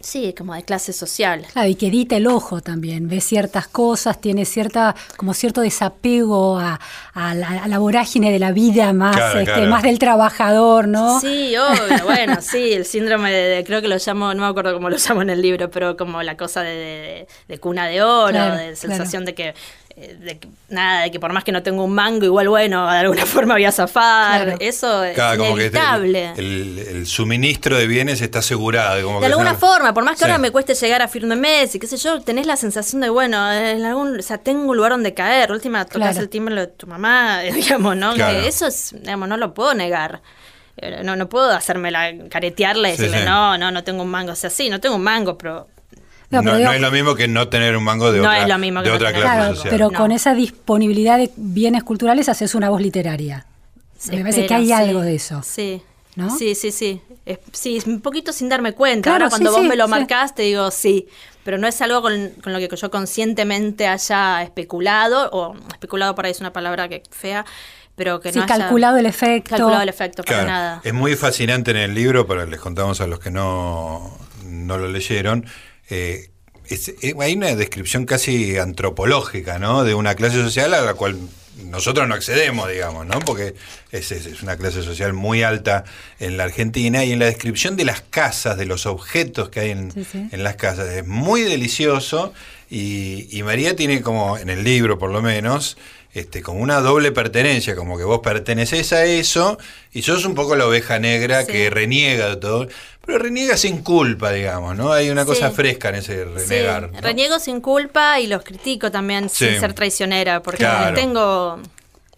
[0.03, 1.45] sí, como de clase social.
[1.53, 6.57] Claro, y que edita el ojo también, ve ciertas cosas, tiene cierta, como cierto desapego
[6.59, 6.79] a,
[7.13, 9.69] a la, a la vorágine de la vida más, Claro, este, claro.
[9.69, 11.19] más del trabajador, ¿no?
[11.19, 14.73] Sí, obvio, bueno, sí, el síndrome de, de- creo que lo llamo, no me acuerdo
[14.73, 18.01] cómo lo llamo en el libro, pero como la cosa de, de- de cuna de
[18.01, 19.53] oro, Claro, de sensación de que,
[20.07, 22.97] de que- nada, de que por más que no tengo un mango, igual bueno, de
[22.97, 24.57] alguna forma voy a zafar, Claro.
[24.59, 26.33] eso es Claro, como que este- inevitable.
[26.37, 29.01] el, el suministro de bienes está asegurado.
[29.03, 30.23] Como De que alguna forma, por más que Sí.
[30.25, 33.01] ahora me cueste llegar a fin de mes y qué sé yo, tenés la sensación
[33.01, 35.51] de, bueno, en algún, o sea, tengo un lugar donde caer.
[35.51, 36.19] Última, tocas Claro.
[36.21, 38.13] el timbre de tu mamá, digamos, ¿no?
[38.15, 40.21] Que eso es, digamos, no lo puedo negar.
[40.77, 43.25] Eh, No, no puedo hacerme la caretearla y Sí, decirle, sí.
[43.25, 44.31] no, no, no tengo un mango.
[44.31, 45.67] O sea, sí, no tengo un mango, pero
[46.31, 48.79] No, es lo mismo que no tener un mango de No otra, es lo mismo
[48.81, 49.69] que de no otra clase Claro, social.
[49.71, 49.97] pero No.
[49.97, 53.45] con esa disponibilidad de bienes culturales haces una voz literaria.
[53.97, 54.71] se Me parece que hay sí.
[54.73, 55.41] algo de eso.
[55.43, 55.81] Sí.
[56.15, 56.35] ¿No?
[56.35, 57.01] Sí, sí, sí.
[57.25, 59.09] Es- sí, es un poquito sin darme cuenta.
[59.11, 59.91] Claro, Ahora cuando sí, vos sí, me lo sí.
[59.91, 61.07] marcás te digo sí,
[61.43, 66.25] pero no es algo con, con lo que yo conscientemente haya especulado, o especulado por
[66.25, 67.45] ahí es una palabra que fea,
[67.95, 69.51] pero que Sí, no haya calculado el efecto.
[69.51, 70.81] calculado el efecto para nada.
[70.83, 74.87] Es muy fascinante en el libro, pero les contamos a los que no, no lo
[74.89, 75.45] leyeron.
[75.91, 76.29] Eh,
[76.67, 79.83] es- eh, hay una descripción casi antropológica, ¿no?
[79.83, 81.17] De una clase social a la cual
[81.65, 83.19] nosotros no accedemos, digamos, ¿no?
[83.19, 83.53] Porque
[83.91, 85.83] es, una clase social muy alta
[86.19, 89.69] en la Argentina y en la descripción de las casas, de los objetos que hay
[89.71, 90.27] en, Sí, sí.
[90.31, 92.33] en las casas, es muy delicioso
[92.73, 95.77] Y, y María tiene como, en el libro por lo menos,
[96.13, 99.57] este, como una doble pertenencia, como que vos perteneces a eso
[99.93, 101.51] y sos un poco la oveja negra Sí.
[101.51, 102.67] que reniega de todo,
[103.05, 104.91] pero reniega sin culpa, digamos, ¿no?
[104.91, 105.55] Hay una cosa Sí.
[105.55, 106.89] fresca en ese renegar.
[106.89, 107.01] Sí, ¿no?
[107.01, 110.95] reniego sin culpa y los critico también sin ser traicionera, porque Claro.
[110.95, 111.59] tengo...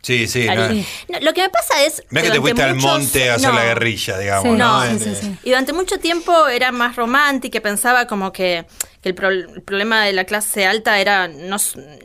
[0.01, 0.45] Sí, sí.
[0.47, 0.55] ¿no?
[0.55, 0.85] cariño.
[1.07, 2.03] No, lo que me pasa es...
[2.09, 3.55] No es que te fuiste al monte a hacer no.
[3.55, 5.37] la guerrilla, digamos, Sí, sí, sí.
[5.43, 8.65] Y durante mucho tiempo era más romántica, pensaba como que,
[9.03, 11.57] que el, pro- el problema de la clase alta era no,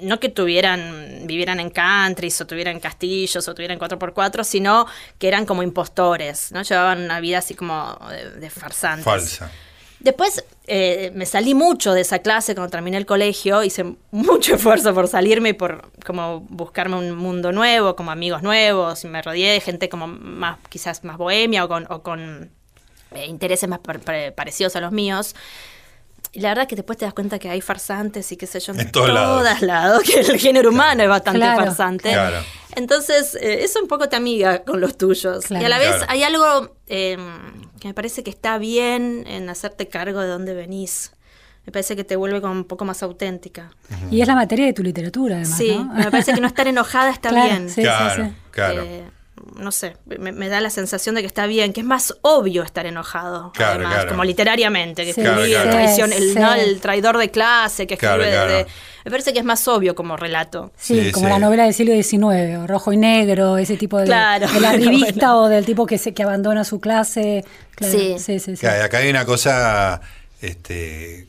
[0.03, 4.87] no que tuvieran, vivieran en countries o tuvieran castillos o tuvieran 4x4, sino
[5.19, 6.63] que eran como impostores, ¿no?
[6.63, 9.05] Llevaban una vida así como de, de farsantes.
[9.05, 9.51] Falsa.
[10.01, 14.93] Después eh, me salí mucho de esa clase cuando terminé el colegio, hice mucho esfuerzo
[14.95, 19.53] por salirme y por como buscarme un mundo nuevo, como amigos nuevos, y me rodeé
[19.53, 22.51] de gente como más, quizás más bohemia o con, o con
[23.13, 25.35] eh, intereses más par- par- parecidos a los míos.
[26.33, 28.73] Y la verdad que después te das cuenta que hay farsantes y qué sé yo,
[28.75, 29.63] En todos lados.
[29.63, 31.65] lados, que el género humano es bastante Claro.
[31.65, 32.11] farsante.
[32.13, 32.37] Claro.
[32.77, 35.47] Entonces, eh, eso un poco te amiga con los tuyos.
[35.47, 35.63] Claro.
[35.63, 36.05] Y a la vez Claro.
[36.09, 37.17] hay algo eh,
[37.81, 41.13] que me parece que está bien en hacerte cargo de dónde venís.
[41.67, 43.71] Me parece que te vuelve como un poco más auténtica.
[44.11, 45.57] Y es la materia de tu literatura, además.
[45.59, 45.85] sí, ¿no?
[45.93, 47.69] me parece que no estar enojada está Claro, bien.
[47.69, 48.33] sí, sí, claro, sí.
[48.51, 48.83] claro.
[48.85, 49.05] Eh,
[49.57, 52.63] no sé, me, me da la sensación de que está bien, que es más obvio
[52.63, 54.09] estar enojado, Claro, además, claro.
[54.11, 55.71] como literariamente, que Sí, escribí Claro, el, claro.
[55.71, 56.55] traición- el, Sí, ¿no?
[56.55, 56.61] sí.
[56.61, 58.53] el traidor de clase, que Claro, escribe claro.
[58.59, 58.67] de-
[59.05, 60.73] Me parece que es más obvio como relato.
[60.77, 61.33] Sí, Sí, como sí.
[61.33, 64.47] la novela del siglo XIX, o rojo y negro, ese tipo de, Claro.
[64.53, 64.73] de la
[65.13, 65.41] revista Bueno.
[65.45, 67.45] o del tipo que se que abandona su clase.
[67.75, 68.17] Claro, Sí.
[68.19, 68.67] sí, sí.
[68.67, 70.01] acá hay una cosa
[70.43, 71.27] este,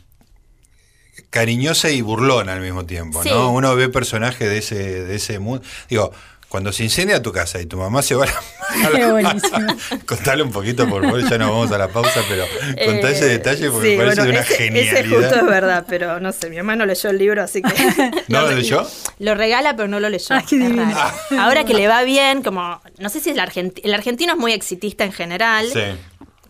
[1.30, 3.30] cariñosa y burlona al mismo tiempo, Sí.
[3.30, 3.52] ¿no?
[3.52, 5.64] Uno ve personajes de ese, de ese mundo.
[5.90, 6.12] Digo,
[6.50, 9.06] cuando se incendia tu casa y tu mamá se va a la, a la Qué
[9.12, 9.68] buenísimo.
[10.06, 12.44] Contale un poquito, por favor, ya nos vamos a la pausa, pero
[12.86, 14.98] contá Eh, ese detalle porque sí, me parece bueno, de una ese, genialidad.
[14.98, 18.12] Ese justo es verdad, pero no sé, mi mamá no leyó el libro, así que...
[18.28, 18.86] ¿No lo leyó?
[19.20, 20.36] Lo regala, pero no lo leyó.
[20.50, 21.12] Qué raro.
[21.40, 22.82] Ahora que le va bien, como...
[22.98, 25.68] No sé si es el, argenti- el argentino es muy exitista en general.
[25.72, 25.82] Sí.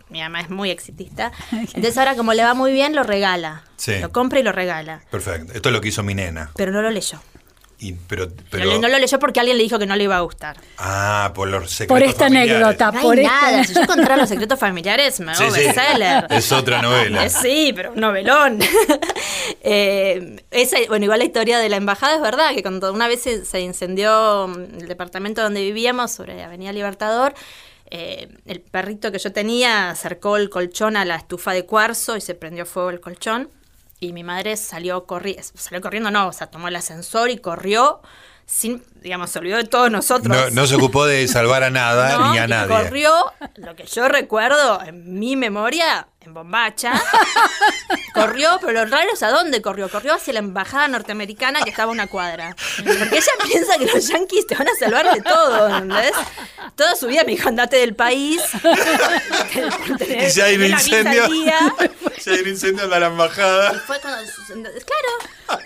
[0.08, 1.30] Mi mamá es muy exitista.
[1.52, 3.64] Entonces ahora como le va muy bien, lo regala.
[3.76, 3.98] Sí.
[4.00, 5.02] Lo compra y lo regala.
[5.10, 5.52] Perfecto.
[5.52, 6.50] Esto es lo que hizo mi nena.
[6.56, 7.20] Pero no lo leyó.
[7.82, 10.04] Y, pero, No pero, le- No, lo leyó porque alguien le dijo que no le
[10.04, 10.56] iba a gustar.
[10.76, 12.52] Ah, por los secretos Por esta familiares.
[12.56, 13.40] anécdota, No por hay esta.
[13.50, 13.64] nada.
[13.64, 15.68] Si yo contara los secretos familiares, me hago Sí, sí.
[16.30, 17.24] Es otra novela.
[17.26, 18.58] Eh, Sí, pero un novelón.
[19.62, 23.22] Eh, esa, bueno, igual la historia de la embajada es verdad, que cuando una vez
[23.22, 27.34] se, se incendió mm, el departamento donde vivíamos, sobre Avenida Libertador,
[27.90, 32.20] eh, el perrito que yo tenía acercó el colchón a la estufa de cuarzo y
[32.20, 33.50] se prendió fuego el colchón.
[34.00, 38.00] Y mi madre salió, corri salió corriendo, no, o sea, tomó el ascensor y corrió
[38.50, 40.36] sin, digamos, se olvidó de todos nosotros.
[40.36, 42.74] No, no se ocupó de salvar a nada No, ni a nadie.
[42.74, 43.12] Corrió,
[43.56, 46.92] lo que yo recuerdo en mi memoria, en bombacha.
[48.14, 49.88] corrió, pero lo raro es a dónde corrió.
[49.88, 52.54] Corrió hacia la embajada norteamericana que estaba a una cuadra.
[52.76, 56.12] Porque ella piensa que los yanquis te van a salvar de todo, ¿entendés?
[56.76, 58.42] Toda su vida me dijo, andate del país.
[60.00, 61.28] Y si hay un incendio.
[62.20, 63.72] Si hay un incendio en la embajada.
[63.86, 64.70] Fue cuando.
[64.70, 65.64] Claro.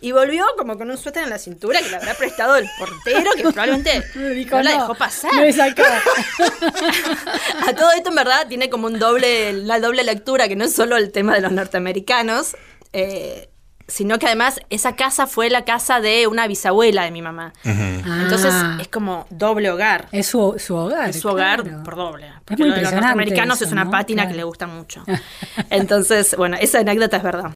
[0.00, 3.30] Y volvió como con un suéter en la cintura que le habrá prestado el portero,
[3.36, 4.02] que probablemente
[4.34, 5.32] Dijo, no la dejó pasar.
[5.34, 6.00] no es acá.
[7.66, 10.74] A todo esto en verdad tiene como un doble, la doble lectura, que no es
[10.74, 12.56] solo el tema de los norteamericanos,
[12.92, 13.48] eh,
[13.86, 17.52] sino que además esa casa fue la casa de una bisabuela de mi mamá.
[17.64, 18.78] Entonces Ah.
[18.80, 20.08] es como doble hogar.
[20.10, 21.10] Es su, su hogar.
[21.10, 21.82] Es su hogar claro.
[21.82, 22.26] por doble.
[22.28, 23.90] Es Porque muy lo de los norteamericanos eso, es una ¿no?
[23.90, 24.30] pátina Claro.
[24.32, 25.04] que le gusta mucho.
[25.70, 27.52] Entonces, bueno, esa anécdota es verdad.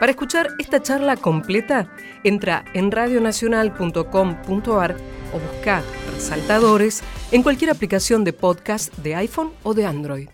[0.00, 1.86] Para escuchar esta charla completa,
[2.24, 4.96] entra en radionacional.com.ar
[5.32, 10.28] o busca Resaltadores en cualquier aplicación de podcast de iPhone o de Android.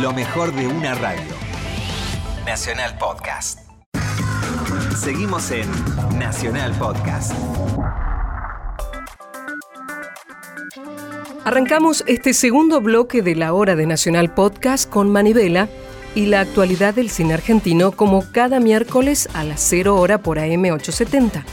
[0.00, 1.34] Lo mejor de una radio.
[2.46, 3.60] Nacional Podcast.
[4.96, 5.68] Seguimos en
[6.18, 7.32] Nacional Podcast.
[11.44, 15.68] Arrancamos este segundo bloque de la hora de Nacional Podcast con Manivela
[16.14, 20.64] y la actualidad del cine argentino como cada miércoles a las 0 hora por AM
[20.64, 21.44] 870.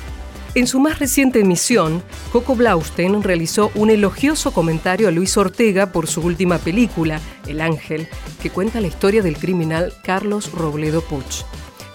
[0.56, 6.08] En su más reciente emisión, Coco Blaustein realizó un elogioso comentario a Luis Ortega por
[6.08, 8.08] su última película, El Ángel,
[8.41, 11.43] que cuenta la historia del criminal Carlos Robledo Puch.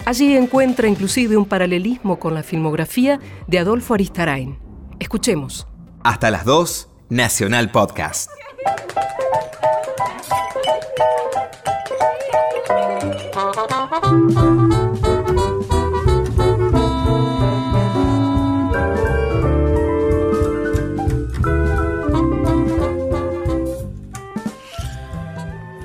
[0.05, 4.57] Allí encuentra inclusive un paralelismo con la filmografía de Adolfo Aristarain.
[4.99, 5.67] Escuchemos.
[6.03, 8.29] Hasta las 2, Nacional Podcast.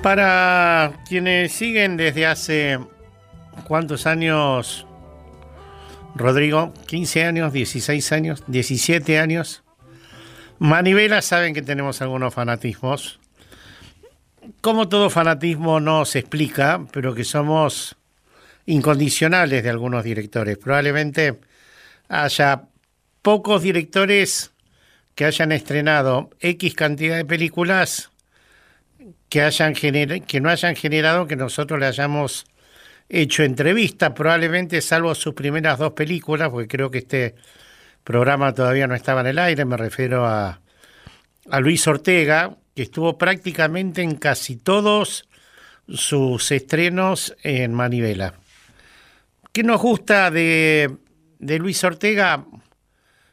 [0.03, 2.79] Para quienes siguen desde hace
[3.65, 4.87] ¿cuántos años,
[6.15, 6.73] Rodrigo?
[6.87, 9.63] ¿15 años, 16 años, 17 años?
[10.59, 13.21] Manivela saben que tenemos algunos fanatismos.
[14.63, 17.98] Como todo fanatismo no se explica, pero que somos
[18.69, 20.59] incondicionales de algunos directores.
[20.59, 21.41] Probablemente
[22.09, 22.65] haya
[23.23, 24.53] pocos directores
[25.15, 28.11] que hayan estrenado X cantidad de películas
[29.31, 32.45] que, hayan que no hayan generado que nosotros le hayamos
[33.09, 37.37] hecho entrevista, probablemente salvo sus primeras dos películas, porque creo que este
[38.05, 40.61] programa todavía no estaba en el aire, me refiero a,
[41.51, 45.27] a Luis Ortega, que estuvo prácticamente en casi todos
[45.89, 48.35] sus estrenos en Manivela.
[49.59, 50.99] ¿Qué nos gusta de,
[51.41, 52.45] de Luis Ortega?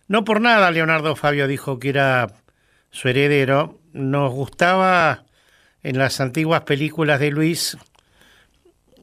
[0.08, 2.34] No por nada Leonardo Fabio dijo que era
[2.90, 3.80] su heredero.
[3.94, 5.26] Nos gustaba
[5.84, 7.78] en las antiguas películas de Luis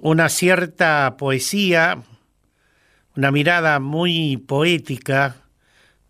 [0.00, 2.02] una cierta poesía,
[3.14, 5.36] una mirada muy poética,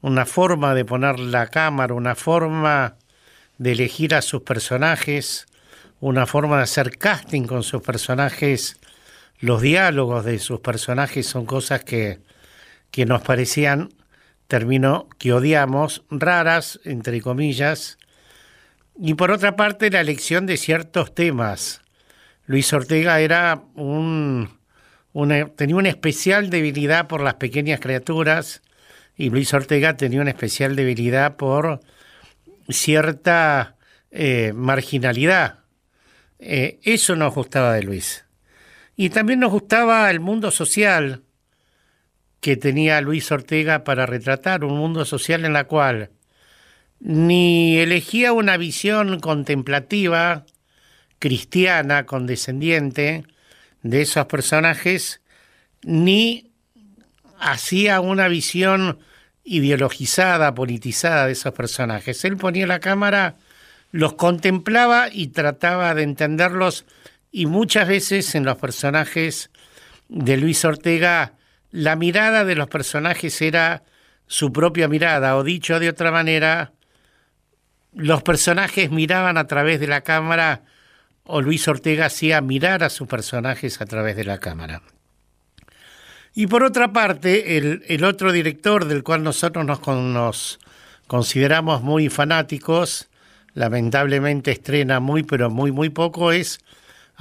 [0.00, 2.96] una forma de poner la cámara, una forma
[3.58, 5.44] de elegir a sus personajes,
[6.00, 8.80] una forma de hacer casting con sus personajes.
[9.42, 12.20] Los diálogos de sus personajes son cosas que,
[12.92, 13.88] que nos parecían,
[14.46, 17.98] término que odiamos, raras, entre comillas.
[18.96, 21.82] Y por otra parte, la elección de ciertos temas.
[22.46, 24.60] Luis Ortega era un,
[25.56, 28.62] tenía una especial debilidad por las pequeñas criaturas
[29.16, 31.80] y Luis Ortega tenía una especial debilidad por
[32.68, 33.74] cierta
[34.12, 35.64] eh, marginalidad.
[36.38, 38.24] Eh, eso nos gustaba de Luis.
[38.96, 41.22] Y también nos gustaba el mundo social
[42.40, 46.10] que tenía Luis Ortega para retratar, un mundo social en la cual
[46.98, 50.44] ni elegía una visión contemplativa,
[51.18, 53.24] cristiana, condescendiente
[53.82, 55.20] de esos personajes,
[55.82, 56.50] ni
[57.38, 59.00] hacía una visión
[59.44, 62.24] ideologizada, politizada de esos personajes.
[62.24, 63.36] Él ponía la cámara,
[63.90, 66.86] los contemplaba y trataba de entenderlos
[67.32, 69.50] y muchas veces en los personajes
[70.08, 71.32] de Luis Ortega
[71.72, 73.82] la mirada de los personajes era
[74.26, 76.72] su propia mirada, o dicho de otra manera,
[77.94, 80.62] los personajes miraban a través de la cámara
[81.24, 84.82] o Luis Ortega hacía mirar a sus personajes a través de la cámara.
[86.34, 90.58] Y por otra parte, el, el otro director del cual nosotros nos, nos
[91.06, 93.08] consideramos muy fanáticos,
[93.54, 96.58] lamentablemente estrena muy, pero muy, muy poco, es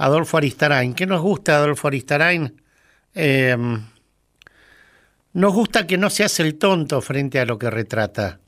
[0.02, 0.94] Adolfo Aristarain.
[0.94, 2.60] ¿Qué nos gusta Adolfo Aristarain?
[3.14, 3.56] Eh,
[5.32, 8.40] nos gusta que no se hace el tonto frente a lo que retrata.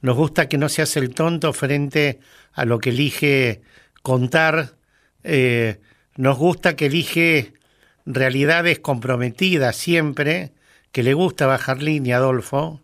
[0.00, 2.20] Nos gusta que no se hace el tonto frente
[2.54, 3.60] a lo que elige
[4.02, 4.76] contar.
[5.24, 5.78] Eh,
[6.16, 7.52] nos gusta que elige
[8.06, 10.52] realidades comprometidas siempre,
[10.90, 12.80] que le gusta bajar línea, Adolfo.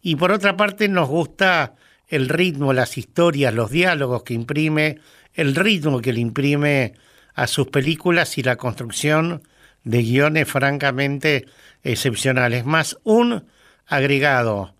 [0.00, 1.74] Y por otra parte nos gusta
[2.06, 5.00] el ritmo, las historias, los diálogos que imprime,
[5.34, 6.94] el ritmo que le imprime
[7.34, 9.42] a sus películas y la construcción
[9.84, 11.46] de guiones francamente
[11.82, 12.64] excepcionales.
[12.64, 13.46] Más un
[13.86, 14.74] agregado,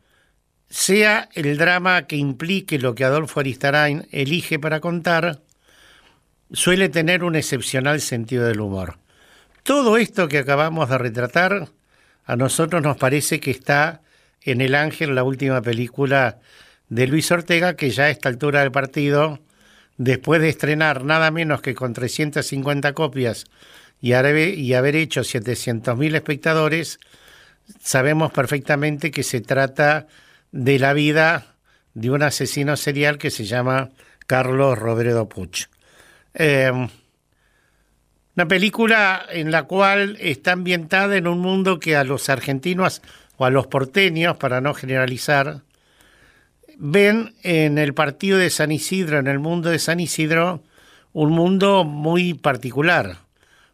[0.68, 5.40] sea el drama que implique lo que Adolfo Aristarain elige para contar,
[6.52, 8.98] suele tener un excepcional sentido del humor.
[9.62, 11.68] Todo esto que acabamos de retratar,
[12.24, 14.02] a nosotros nos parece que está
[14.42, 16.38] en El Ángel, la última película
[16.88, 19.40] de Luis Ortega, que ya a esta altura del partido,
[20.00, 23.44] después de estrenar nada menos que con 350 copias
[24.00, 26.98] y haber, hecho 700.000 espectadores,
[27.82, 30.06] sabemos perfectamente que se trata
[30.52, 31.54] de la vida
[31.92, 33.90] de un asesino serial que se llama
[34.26, 35.66] Carlos Robredo Puch.
[36.32, 36.72] Eh,
[38.36, 43.02] una película en la cual está ambientada en un mundo que a los argentinos
[43.36, 45.60] o a los porteños, para no generalizar,
[46.82, 50.62] ven en el partido de San Isidro, en el mundo de San Isidro,
[51.12, 53.18] un mundo muy particular,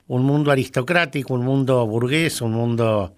[0.09, 3.14] un mundo aristocrático, un mundo burgués, un mundo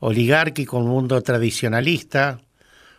[0.00, 2.40] oligárquico, un mundo tradicionalista,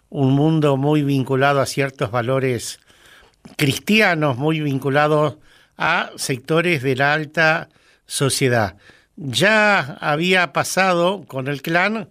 [0.09, 2.79] un mundo muy vinculado a ciertos valores
[3.57, 5.35] cristianos, muy vinculados
[5.77, 7.67] a sectores de la alta
[8.05, 8.77] sociedad.
[9.17, 12.07] Ya había pasado con el clan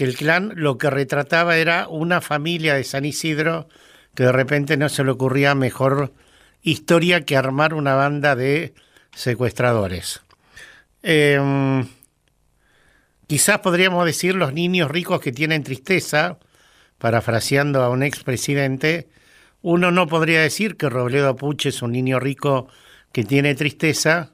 [0.00, 3.68] que el clan lo que retrataba era una familia de San Isidro
[4.14, 6.14] que de repente no se le ocurría mejor
[6.62, 8.72] historia que armar una banda de
[9.14, 10.22] secuestradores.
[11.02, 11.84] Eh,
[13.26, 16.38] quizás podríamos decir los niños ricos que tienen tristeza,
[16.96, 19.10] parafraseando a un expresidente,
[19.60, 22.68] uno no podría decir que Robledo Puch es un niño rico
[23.12, 24.30] que tiene tristeza,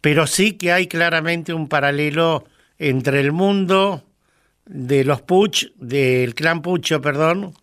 [0.00, 2.42] pero sí que hay claramente un paralelo
[2.80, 4.09] entre el mundo
[4.66, 7.54] de los Puch, del clan Pucho, perdón,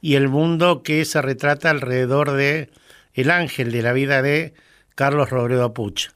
[0.00, 2.70] y el mundo que se retrata alrededor de
[3.14, 4.54] el ángel de la vida de
[4.94, 6.10] Carlos Robledo Puch.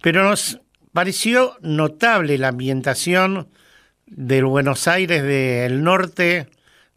[0.00, 0.60] Pero nos
[0.92, 3.48] pareció notable la ambientación
[4.06, 6.48] del Buenos Aires del norte,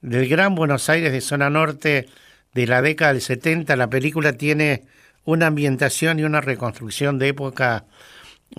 [0.01, 2.08] del Gran Buenos Aires de zona norte
[2.53, 3.76] de la década del 70.
[3.76, 4.84] La película tiene
[5.26, 7.86] una ambientación y una reconstrucción de época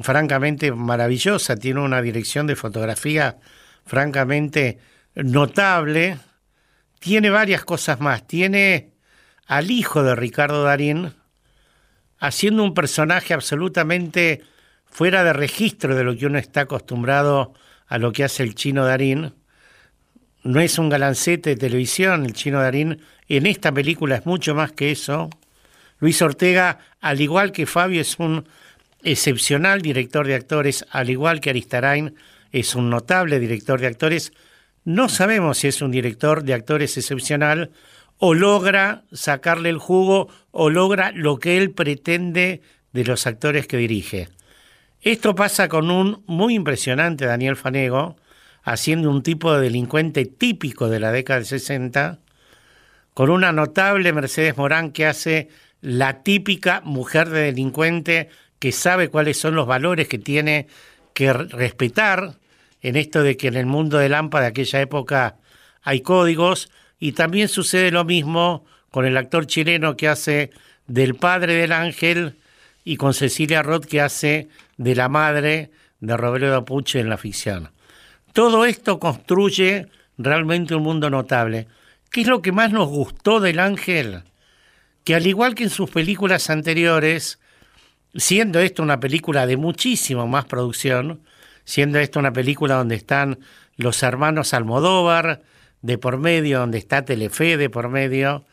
[0.03, 3.39] francamente maravillosa, tiene una dirección de fotografía
[3.89, 4.79] francamente
[5.15, 6.19] notable,
[7.01, 8.93] tiene varias cosas más, tiene
[9.47, 11.15] al hijo de Ricardo Darín
[12.19, 14.43] haciendo un personaje absolutamente
[14.85, 17.55] fuera de registro de lo que uno está acostumbrado
[17.87, 19.35] a lo que hace el chino Darín.
[20.43, 24.73] No es un galancete de televisión, el chino Darín en esta película es mucho más
[24.73, 25.31] que eso.
[25.99, 28.47] Luis Ortega, al igual que Fabio, es un
[29.03, 32.15] excepcional director de actores, al igual que Aristarain,
[32.53, 34.33] es un notable director de actores.
[34.85, 37.71] No sabemos si es un director de actores excepcional
[38.19, 43.77] o logra sacarle el jugo o logra lo que él pretende de los actores que
[43.77, 44.29] dirige.
[45.01, 48.17] Esto pasa con un muy impresionante Daniel Fanego,
[48.65, 52.19] haciendo un tipo de delincuente típico de la década del 60,
[53.15, 55.49] con una notable Mercedes Morán que hace
[55.81, 58.29] la típica mujer de delincuente
[58.59, 60.67] que sabe cuáles son los valores que tiene
[61.19, 62.35] que respetar
[62.81, 65.35] en esto de que en el mundo de Lampa de aquella época
[65.83, 70.51] hay códigos y también sucede lo mismo con el actor chileno que hace
[70.87, 72.37] del padre del ángel
[72.85, 77.73] y con Cecilia Roth que hace de la madre de Robledo Puche en la ficción.
[78.33, 79.89] Todo esto construye
[80.19, 81.67] realmente un mundo notable.
[82.13, 84.23] ¿Qué es lo que más nos gustó del ángel?
[85.03, 87.41] Que al igual que en sus películas anteriores,
[88.15, 91.21] siendo esto una película de muchísimo más producción,
[91.65, 93.39] siendo esto una película donde están
[93.77, 95.43] los hermanos Almodóvar
[95.83, 98.45] de por medio, donde está Telefe de por medio,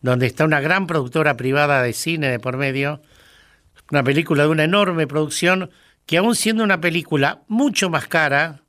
[0.00, 3.00] donde está una gran productora privada de cine de por medio,
[3.90, 5.70] una película de una enorme producción
[6.06, 8.62] que aún siendo una película mucho más cara,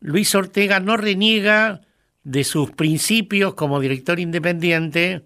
[0.00, 1.82] Luis Ortega no reniega
[2.24, 5.24] de sus principios como director independiente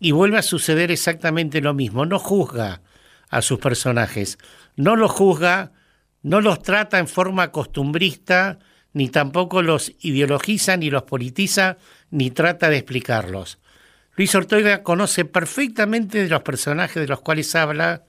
[0.00, 2.82] y vuelve a suceder exactamente lo mismo, no juzga
[3.30, 4.38] a sus personajes,
[4.76, 5.72] no los juzga,
[6.22, 8.58] no los trata en forma costumbrista,
[8.92, 11.78] ni tampoco los ideologiza, ni los politiza,
[12.10, 13.58] ni trata de explicarlos.
[14.16, 18.02] Luis Ortega conoce perfectamente de los personajes de los cuales habla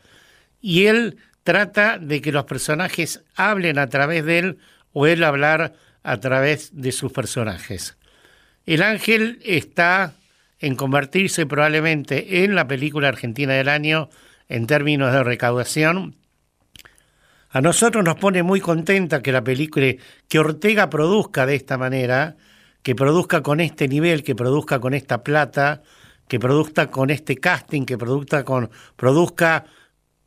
[0.60, 4.58] y él trata de que los personajes hablen a través de él
[4.94, 7.98] o él hablar a través de sus personajes.
[8.66, 10.14] El ángel está
[10.60, 14.10] en convertirse probablemente en la película argentina del año
[14.52, 16.18] en términos de recaudación.
[17.50, 19.94] A nosotros nos pone muy contenta que la película,
[20.28, 22.36] que Ortega produzca de esta manera,
[22.84, 25.82] que produzca con este nivel, que produzca con esta plata,
[26.28, 29.66] que produzca con este casting, que produzca con, produzca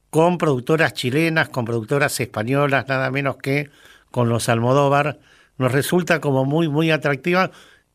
[0.09, 3.69] con productoras chilenas, con productoras españolas, nada menos que
[4.11, 5.19] con los Almodóvar,
[5.59, 7.51] nos resulta como muy, muy atractiva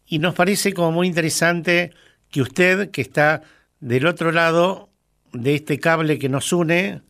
[0.06, 1.92] y nos parece como muy interesante
[2.30, 3.42] que usted, que está
[3.80, 4.89] del otro lado
[5.34, 7.02] de este cable que nos une,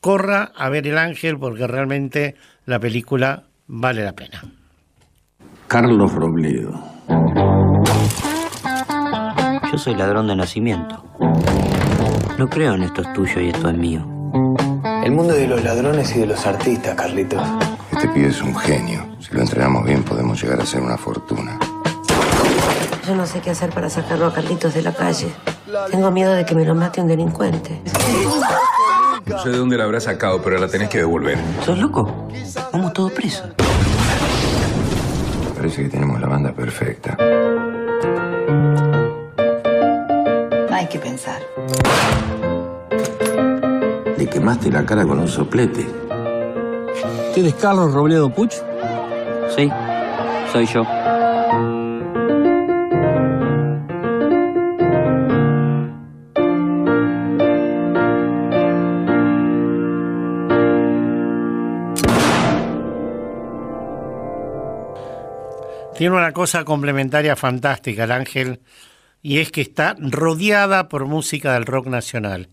[0.00, 2.34] corra a ver El Ángel porque realmente
[2.66, 4.44] la película vale la pena.
[5.68, 6.72] Carlos Robledo.
[9.70, 11.04] Yo soy ladrón de nacimiento.
[12.38, 14.06] No creo en esto es tuyo y esto es mío.
[15.04, 17.42] El mundo de los ladrones y de los artistas, Carlitos.
[17.90, 19.16] Este pibe es un genio.
[19.20, 21.58] Si lo entrenamos bien podemos llegar a ser una fortuna.
[23.06, 25.32] Yo no sé qué hacer para sacarlo a Carlitos de la calle.
[25.90, 27.80] Tengo miedo de que me lo mate un delincuente.
[29.26, 31.38] No sé de dónde la habrás sacado, pero la tenés que devolver.
[31.64, 32.28] ¿Sos loco?
[32.72, 33.48] Vamos todos presos.
[35.56, 37.16] Parece que tenemos la banda perfecta.
[40.70, 41.40] Hay que pensar.
[44.18, 45.86] Le quemaste la cara con un soplete.
[47.28, 48.54] ¿Usted es Carlos Robledo Puch?
[49.56, 49.70] Sí,
[50.52, 50.84] soy yo.
[66.02, 68.58] Tiene una cosa complementaria fantástica, el ángel,
[69.22, 72.48] y es que está rodeada por música del rock nacional.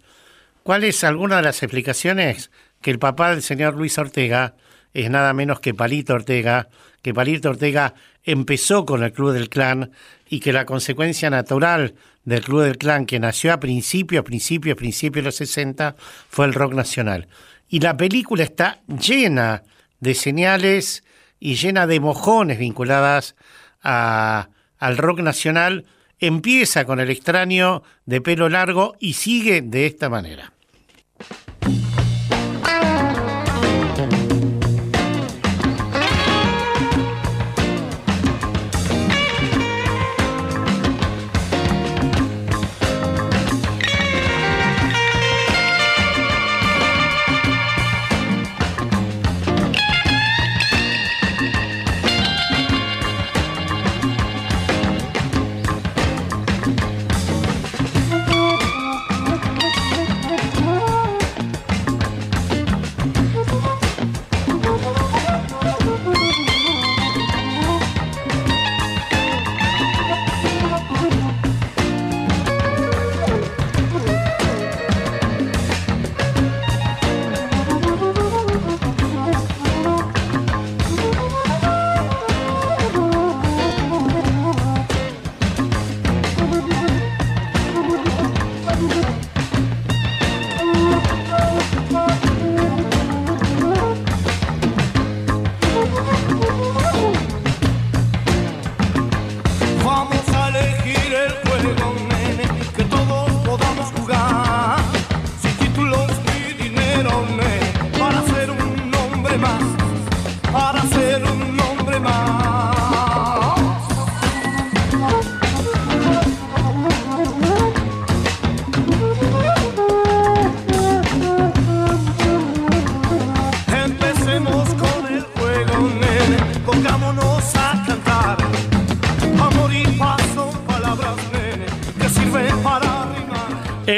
[0.62, 2.52] ¿Cuál es alguna de las explicaciones?
[2.80, 4.54] Que el papá del señor Luis Ortega
[4.94, 6.70] es nada menos que Palito Ortega,
[7.02, 9.94] que Palito Ortega empezó con el Club del Clan
[10.30, 11.96] y que la consecuencia natural
[12.26, 15.96] del Club del Clan, que nació a principios, principios, principios de los 60,
[16.30, 17.28] fue el rock nacional.
[17.68, 19.64] Y la película está llena
[20.00, 21.04] de señales
[21.40, 23.36] y llena de mojones vinculadas
[23.82, 25.86] a- al rock nacional.
[26.20, 30.52] Empieza con el extraño de pelo largo y sigue de esta manera.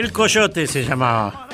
[0.01, 1.47] El Coyote se llamaba.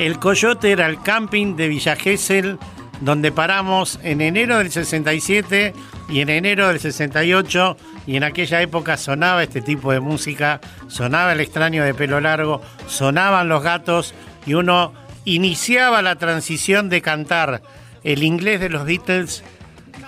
[0.00, 2.58] El Coyote era el camping de Villa Gesell,
[3.00, 5.72] donde paramos en enero del 67
[6.08, 7.76] y en enero del 68,
[8.08, 12.60] y en aquella época sonaba este tipo de música, sonaba el extraño de pelo largo,
[12.88, 14.12] sonaban los gatos,
[14.44, 14.92] y uno
[15.24, 17.62] iniciaba la transición de cantar
[18.02, 19.44] el inglés de los Beatles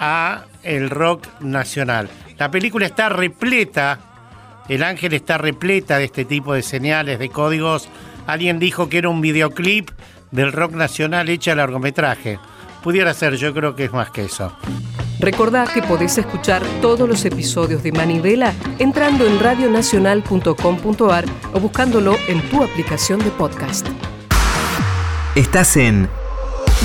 [0.01, 2.09] a el rock nacional.
[2.37, 4.16] La película está repleta
[4.69, 7.89] el ángel está repleta de este tipo de señales, de códigos.
[8.27, 9.91] Alguien dijo que era un videoclip
[10.31, 12.39] del rock nacional hecha al largometraje.
[12.83, 14.53] Pudiera ser, yo creo que es más que eso.
[15.19, 22.43] Recordá que podés escuchar todos los episodios de Manivela entrando en radionacional.com.ar o buscándolo en
[22.51, 23.89] tu aplicación de podcast.
[25.35, 26.09] Estás en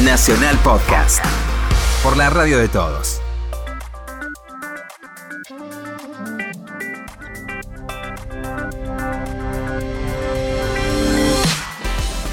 [0.03, 1.23] Nacional Podcast.
[2.03, 3.21] Por la radio de todos.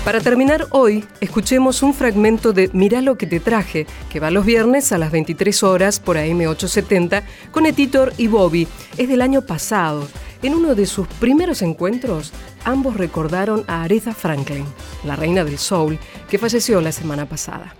[0.08, 4.46] Para terminar hoy, escuchemos un fragmento de Mirá lo que te traje, que va los
[4.46, 8.66] viernes a las 23 horas por AM870 con Etitor y Bobby.
[8.96, 10.08] Es del año pasado.
[10.40, 12.32] En uno de sus primeros encuentros,
[12.64, 14.64] ambos recordaron a Aretha Franklin,
[15.04, 15.98] la reina del soul,
[16.30, 17.74] que falleció la semana pasada.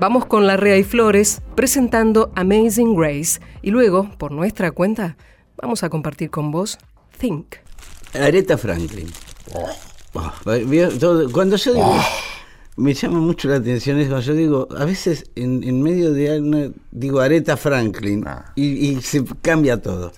[0.00, 5.16] Vamos con la Rea y Flores presentando Amazing Grace y luego, por nuestra cuenta,
[5.56, 6.76] vamos a compartir con vos
[7.20, 7.54] Think.
[8.14, 9.12] Aretha Franklin.
[10.12, 11.96] Todo- Cuando yo digo,
[12.76, 16.40] me llama mucho la atención eso, cuando yo digo, a veces en, en medio de
[16.40, 20.12] una, digo Aretha Franklin y, y se cambia todo.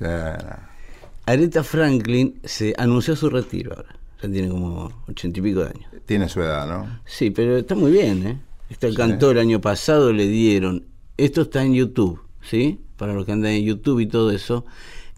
[1.26, 5.86] Aretha Franklin se anunció su retiro ahora, ya tiene como ochenta y pico de años.
[6.06, 7.00] Tiene su edad, ¿no?
[7.06, 8.40] Sí, pero está muy bien, ¿eh?
[8.68, 10.84] Este cantó el año pasado, le dieron.
[11.16, 12.80] Esto está en YouTube, ¿sí?
[12.96, 14.64] Para los que andan en YouTube y todo eso.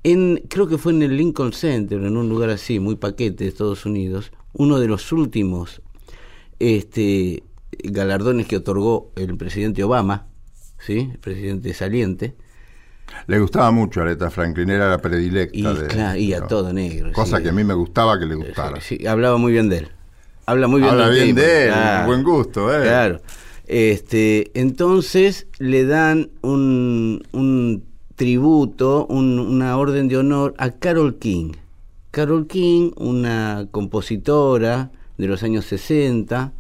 [0.04, 3.50] En, creo que fue en el Lincoln Center, en un lugar así, muy paquete de
[3.50, 5.80] Estados Unidos, uno de los últimos
[6.58, 7.42] este,
[7.84, 10.26] galardones que otorgó el presidente Obama,
[10.78, 11.10] ¿sí?
[11.12, 12.34] El presidente saliente.
[13.28, 15.56] Le gustaba mucho a Aretha Franklin, era la predilecta.
[15.56, 17.12] Y, de, claro, y a todo negro.
[17.12, 17.44] Cosa sí.
[17.44, 18.80] que a mí me gustaba que le gustara.
[18.80, 19.88] Sí, hablaba muy bien de él.
[20.46, 22.06] Habla muy bien Habla del bien tipo, de él, claro.
[22.06, 22.82] buen gusto, ¿eh?
[22.82, 23.20] Claro.
[23.66, 27.84] Este, entonces le dan un, un
[28.14, 31.52] tributo, un- una orden de honor a Carol King.
[32.16, 36.54] Carol King, una compositora de los años 60,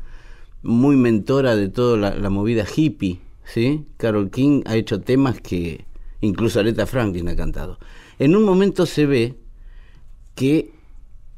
[0.62, 3.86] muy mentora de toda la, movida hippie, ¿sí?
[3.96, 5.86] Carol King ha hecho temas que
[6.20, 7.78] incluso Aretha Franklin ha cantado.
[8.18, 9.34] En un momento se ve
[10.34, 10.72] que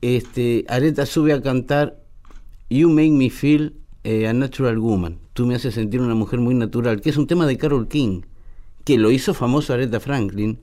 [0.00, 2.02] este, Aretha sube a cantar
[2.68, 5.20] You Make Me Feel a Natural Woman.
[5.32, 8.22] Tú me haces sentir una mujer muy natural, que es un tema de Carol King,
[8.84, 10.58] que lo hizo famoso Aretha Franklin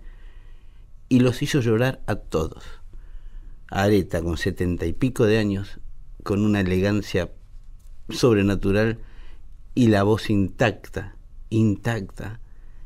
[1.07, 2.65] y los hizo llorar a todos.
[3.69, 5.79] Aretha, con setenta y pico de años,
[6.23, 7.31] con una elegancia
[8.09, 8.99] sobrenatural
[9.73, 11.15] y la voz intacta,
[11.49, 12.39] intacta,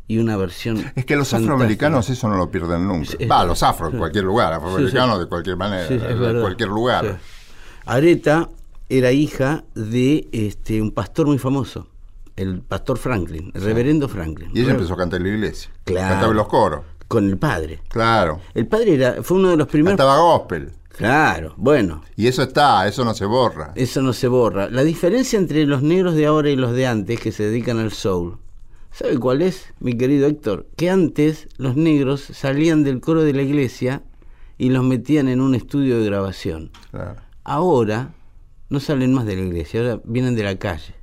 [0.07, 0.77] y una versión.
[0.95, 1.53] Es que los fantástica.
[1.53, 3.11] afroamericanos eso no lo pierden nunca.
[3.19, 3.97] Es- Va, los afro en sí.
[3.99, 5.23] cualquier lugar, afroamericanos Sí, sí.
[5.23, 7.05] de cualquier manera, de cualquier lugar.
[7.05, 7.79] Sí.
[7.85, 8.49] Aretha
[8.89, 11.87] era hija de este, un pastor muy famoso,
[12.35, 14.49] el pastor Franklin, el reverendo Franklin.
[14.55, 15.69] Y ella empezó a cantar en la iglesia.
[15.83, 16.09] Claro.
[16.09, 16.81] Cantaba en los coros.
[17.09, 17.81] Con el padre.
[17.89, 18.39] Claro.
[18.53, 19.97] El padre era, fue uno de los primeros.
[19.97, 20.71] Cantaba gospel.
[20.89, 22.03] Claro, bueno.
[22.15, 23.73] Y eso está, eso no se borra.
[23.75, 24.69] Eso no se borra.
[24.69, 27.91] La diferencia entre los negros de ahora y los de antes que se dedican al
[27.91, 28.37] soul,
[28.91, 30.67] ¿sabe cuál es, mi querido Héctor?
[30.75, 34.03] Que antes los negros salían del coro de la iglesia
[34.57, 36.71] y los metían en un estudio de grabación.
[36.91, 37.15] Claro.
[37.43, 38.13] Ahora
[38.69, 40.98] no salen más de la iglesia, ahora vienen de la calle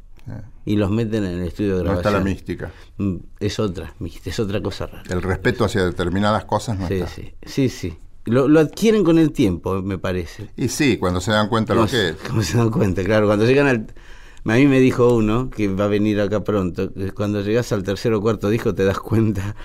[0.67, 2.15] y los meten en el estudio de No está grabación.
[2.15, 2.73] la mística.
[2.99, 3.95] Mm, Es otra,
[4.25, 5.03] es otra cosa rara.
[5.09, 7.09] El respeto hacia determinadas cosas no Sí, está.
[7.09, 7.95] sí, sí, sí.
[8.27, 10.51] Lo, lo adquieren con el tiempo, me parece.
[10.57, 12.17] Y sí, cuando se dan cuenta lo ¿Cómo que es.
[12.29, 13.03] cómo se dan cuenta?
[13.05, 13.87] Claro, cuando llegan al...
[14.49, 17.83] A mí me dijo uno, que va a venir acá pronto, que cuando llegas al
[17.83, 19.57] tercer o cuarto disco te das cuenta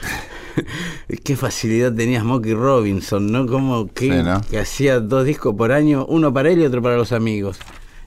[1.24, 3.46] qué facilidad tenía Smokey Robinson, ¿no?
[3.46, 4.42] Como que, Sí, ¿no?
[4.50, 7.60] que hacía dos discos por año, uno para él y otro para los amigos.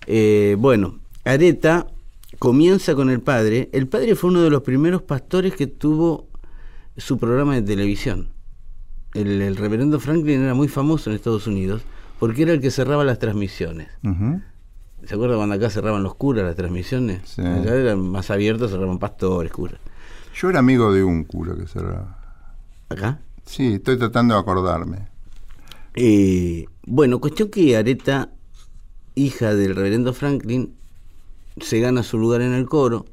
[0.06, 1.86] Eh, bueno, Areta
[2.44, 3.70] comienza con el padre.
[3.72, 6.28] El padre fue uno de los primeros pastores que tuvo
[6.94, 8.28] su programa de televisión.
[9.14, 11.80] El, el reverendo Franklin era muy famoso en Estados Unidos
[12.20, 13.88] porque era el que cerraba las transmisiones.
[15.06, 17.22] ¿Se acuerda cuando acá cerraban los curas las transmisiones?
[17.24, 17.40] Sí.
[17.40, 19.80] Allá eran más abiertos, cerraban pastores, curas.
[20.34, 22.18] Yo era amigo de un cura que cerraba.
[22.90, 23.20] ¿Acá?
[23.46, 25.08] Sí, estoy tratando de acordarme.
[25.94, 28.32] Eh, bueno, cuestión que Areta,
[29.14, 30.74] hija del reverendo Franklin,
[31.60, 33.06] se gana su lugar en el coro,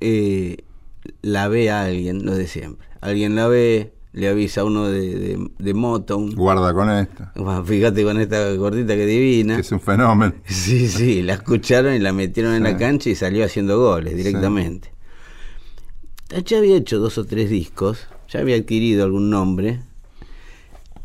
[0.00, 0.58] eh,
[1.22, 2.86] la ve a alguien, lo de siempre.
[3.00, 6.34] Alguien la ve, le avisa a uno de, de, de Motown.
[6.34, 7.32] Guarda con esta.
[7.36, 9.54] Bueno, fíjate con esta gordita que divina.
[9.56, 10.34] Que es un fenómeno.
[10.46, 12.72] Sí, sí, la escucharon y la metieron en Sí.
[12.72, 14.92] la cancha y salió haciendo goles directamente.
[16.44, 19.80] Ya había hecho dos o tres discos, ya había adquirido algún nombre.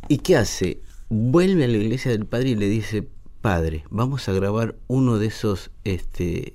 [0.10, 0.82] ¿Y qué hace?
[1.10, 3.08] Vuelve a la iglesia del padre y le dice,
[3.44, 6.54] padre, vamos a grabar uno de esos, este,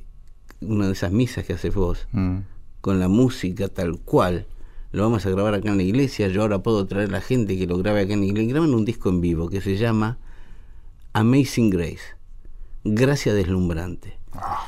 [0.62, 2.38] una de esas misas que haces vos, Mm.
[2.80, 4.46] con la música tal cual.
[4.90, 7.58] Lo vamos a grabar acá en la iglesia, yo ahora puedo traer a la gente
[7.58, 8.48] que lo grabe acá en la iglesia.
[8.54, 10.16] Graban un disco en vivo que se llama
[11.12, 12.00] Amazing Grace,
[12.84, 14.16] Gracia Deslumbrante.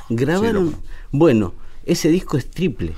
[0.09, 0.75] Grabaron,
[1.11, 1.53] bueno,
[1.85, 2.93] ese disco es triple.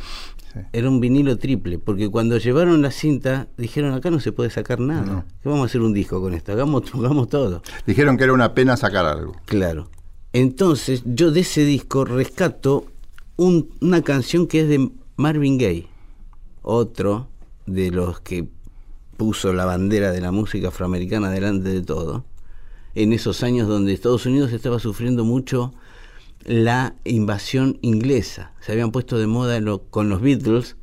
[0.72, 4.80] Era un vinilo triple, porque cuando llevaron la cinta dijeron acá no se puede sacar
[4.80, 5.26] nada.
[5.42, 6.52] ¿Qué vamos a hacer un disco con esto?
[6.52, 7.62] Hagamos, hagamos todo.
[7.88, 9.36] Dijeron que era una pena sacar algo.
[9.46, 9.90] Claro.
[10.32, 12.86] Entonces, yo de ese disco rescato
[13.38, 15.88] un- una canción que es de Marvin Gaye,
[16.62, 17.28] otro
[17.66, 18.48] de los que
[19.18, 22.26] puso la bandera de la música afroamericana delante de todo,
[22.96, 25.74] en esos años donde Estados Unidos estaba sufriendo mucho
[26.46, 28.54] la invasión inglesa.
[28.62, 30.76] Se habían puesto de moda lo- con los Beatles,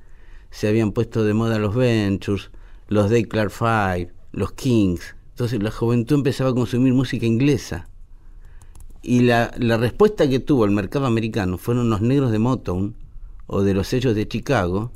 [0.51, 2.51] se habían puesto de moda los Ventures,
[2.89, 5.15] los Day Clark Five, los Kings.
[5.31, 7.89] Entonces la juventud empezaba a consumir música inglesa.
[9.03, 12.95] Y la, la respuesta que tuvo el mercado americano fueron los negros de Motown
[13.47, 14.93] o de los sellos de Chicago,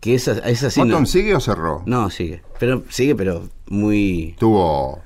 [0.00, 1.82] que esa, esa sí no- ¿Motown sigue o cerró?
[1.86, 2.42] No, sigue.
[2.58, 4.34] Pero sigue, pero muy.
[4.38, 5.00] Tuvo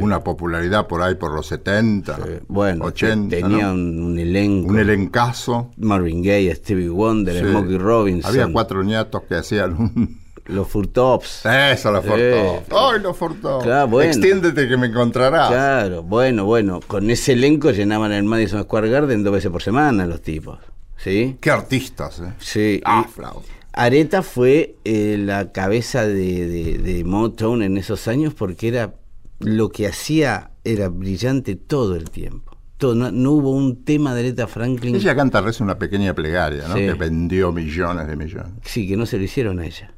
[0.00, 3.36] una popularidad por ahí por los 70, Bueno, 80.
[3.36, 3.74] tenía ¿no?
[3.74, 4.68] un, un elenco.
[4.70, 5.70] Un elencazo.
[5.76, 7.50] Marvin Gaye, Stevie Wonder, Sí.
[7.50, 8.30] Smokey Robinson.
[8.30, 10.22] Había cuatro nietos que hacían un.
[10.46, 11.46] Los Furtops.
[11.46, 12.34] Eso, los Eh,
[12.66, 12.76] Fortops.
[12.76, 13.64] ¡Ay, los Fortops!
[13.64, 14.10] Claro, bueno.
[14.10, 15.48] Extiéndete que me encontrarás.
[15.48, 16.80] Claro, bueno, bueno.
[16.84, 20.58] Con ese elenco llenaban el Madison Square Garden dos veces por semana los tipos.
[20.96, 21.36] ¿Sí?
[21.40, 22.32] Qué artistas, ¿eh?
[22.40, 22.80] Sí.
[22.84, 23.06] Ah.
[23.72, 28.94] Areta fue eh, la cabeza de, de- de Motown en esos años porque era
[29.42, 32.56] lo que hacía era brillante todo el tiempo.
[32.78, 34.96] Todo, no, no hubo un tema de Aretha Franklin.
[34.96, 36.74] Ella canta reza una pequeña plegaria, ¿no?
[36.74, 36.80] Sí.
[36.80, 38.52] Que vendió millones de millones.
[38.64, 39.92] Sí, que no se lo hicieron a ella.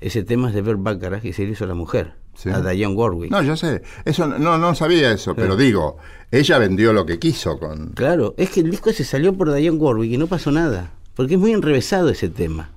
[0.00, 2.48] Ese tema es de Bert Bacharach y se lo hizo a la mujer, Sí.
[2.50, 3.30] a Diane Warwick.
[3.30, 3.82] No, yo sé.
[4.04, 5.96] Eso no, no sabía eso, pero digo,
[6.30, 7.90] ella vendió lo que quiso con.
[7.90, 10.90] Claro, es que el disco se salió por Diane Warwick y no pasó nada.
[11.14, 12.70] Porque es muy enrevesado ese tema.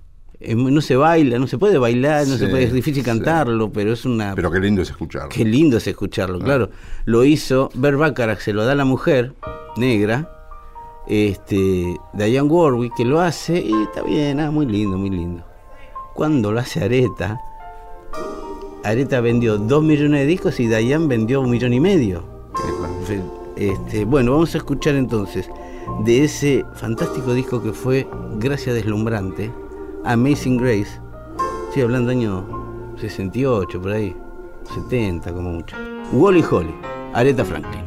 [0.55, 3.05] Muy- no se baila, no se puede bailar, no Sí, se puede, es difícil sí.
[3.09, 4.35] cantarlo, pero es una.
[4.35, 5.29] Pero qué lindo es escucharlo.
[5.29, 6.69] Qué lindo es escucharlo, claro.
[7.05, 9.33] Lo hizo, Bert Bacharach se lo da a la mujer
[9.77, 10.29] negra,
[11.07, 15.43] este, Diane Warwick que lo hace y está bien, ah, muy lindo, muy lindo.
[16.13, 17.39] Cuando lo hace Areta,
[18.83, 22.23] Areta vendió dos millones de discos y Diane vendió un millón y medio.
[23.55, 25.49] Este, bueno, vamos a escuchar entonces
[26.03, 28.07] de ese fantástico disco que fue
[28.37, 29.51] Gracia Deslumbrante,
[30.07, 31.01] Amazing Grace.
[31.67, 34.15] Estoy hablando año 68, por ahí,
[34.73, 35.75] 70 como mucho.
[36.13, 36.73] Wally Holly,
[37.13, 37.83] Aretha Franklin.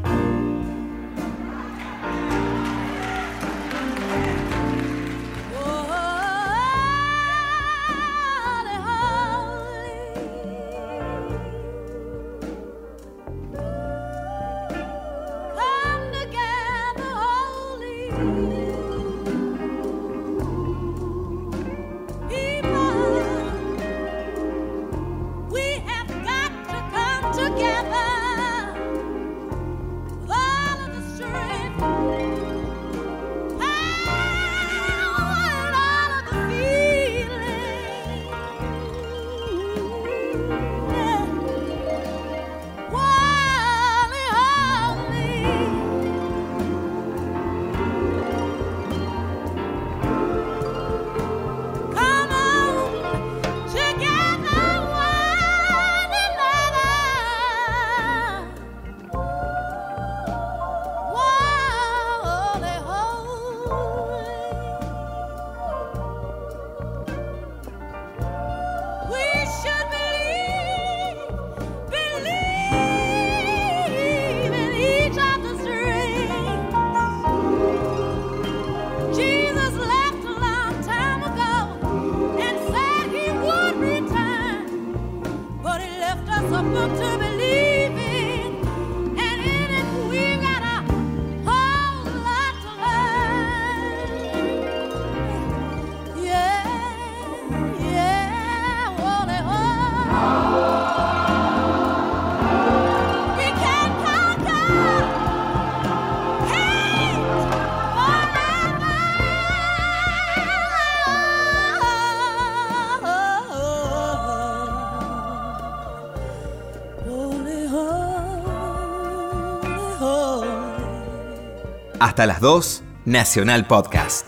[122.01, 124.27] Hasta las 2, Nacional Podcast.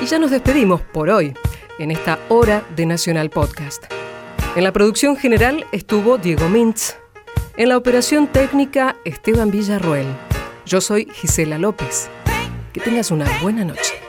[0.00, 1.34] Y ya nos despedimos por hoy,
[1.78, 3.84] en esta hora de Nacional Podcast.
[4.54, 6.96] En la producción general estuvo Diego Mintz.
[7.56, 10.06] En la operación técnica, Esteban Villarruel.
[10.66, 12.10] Yo soy Gisela López.
[12.72, 14.01] Que tengas una buena noche.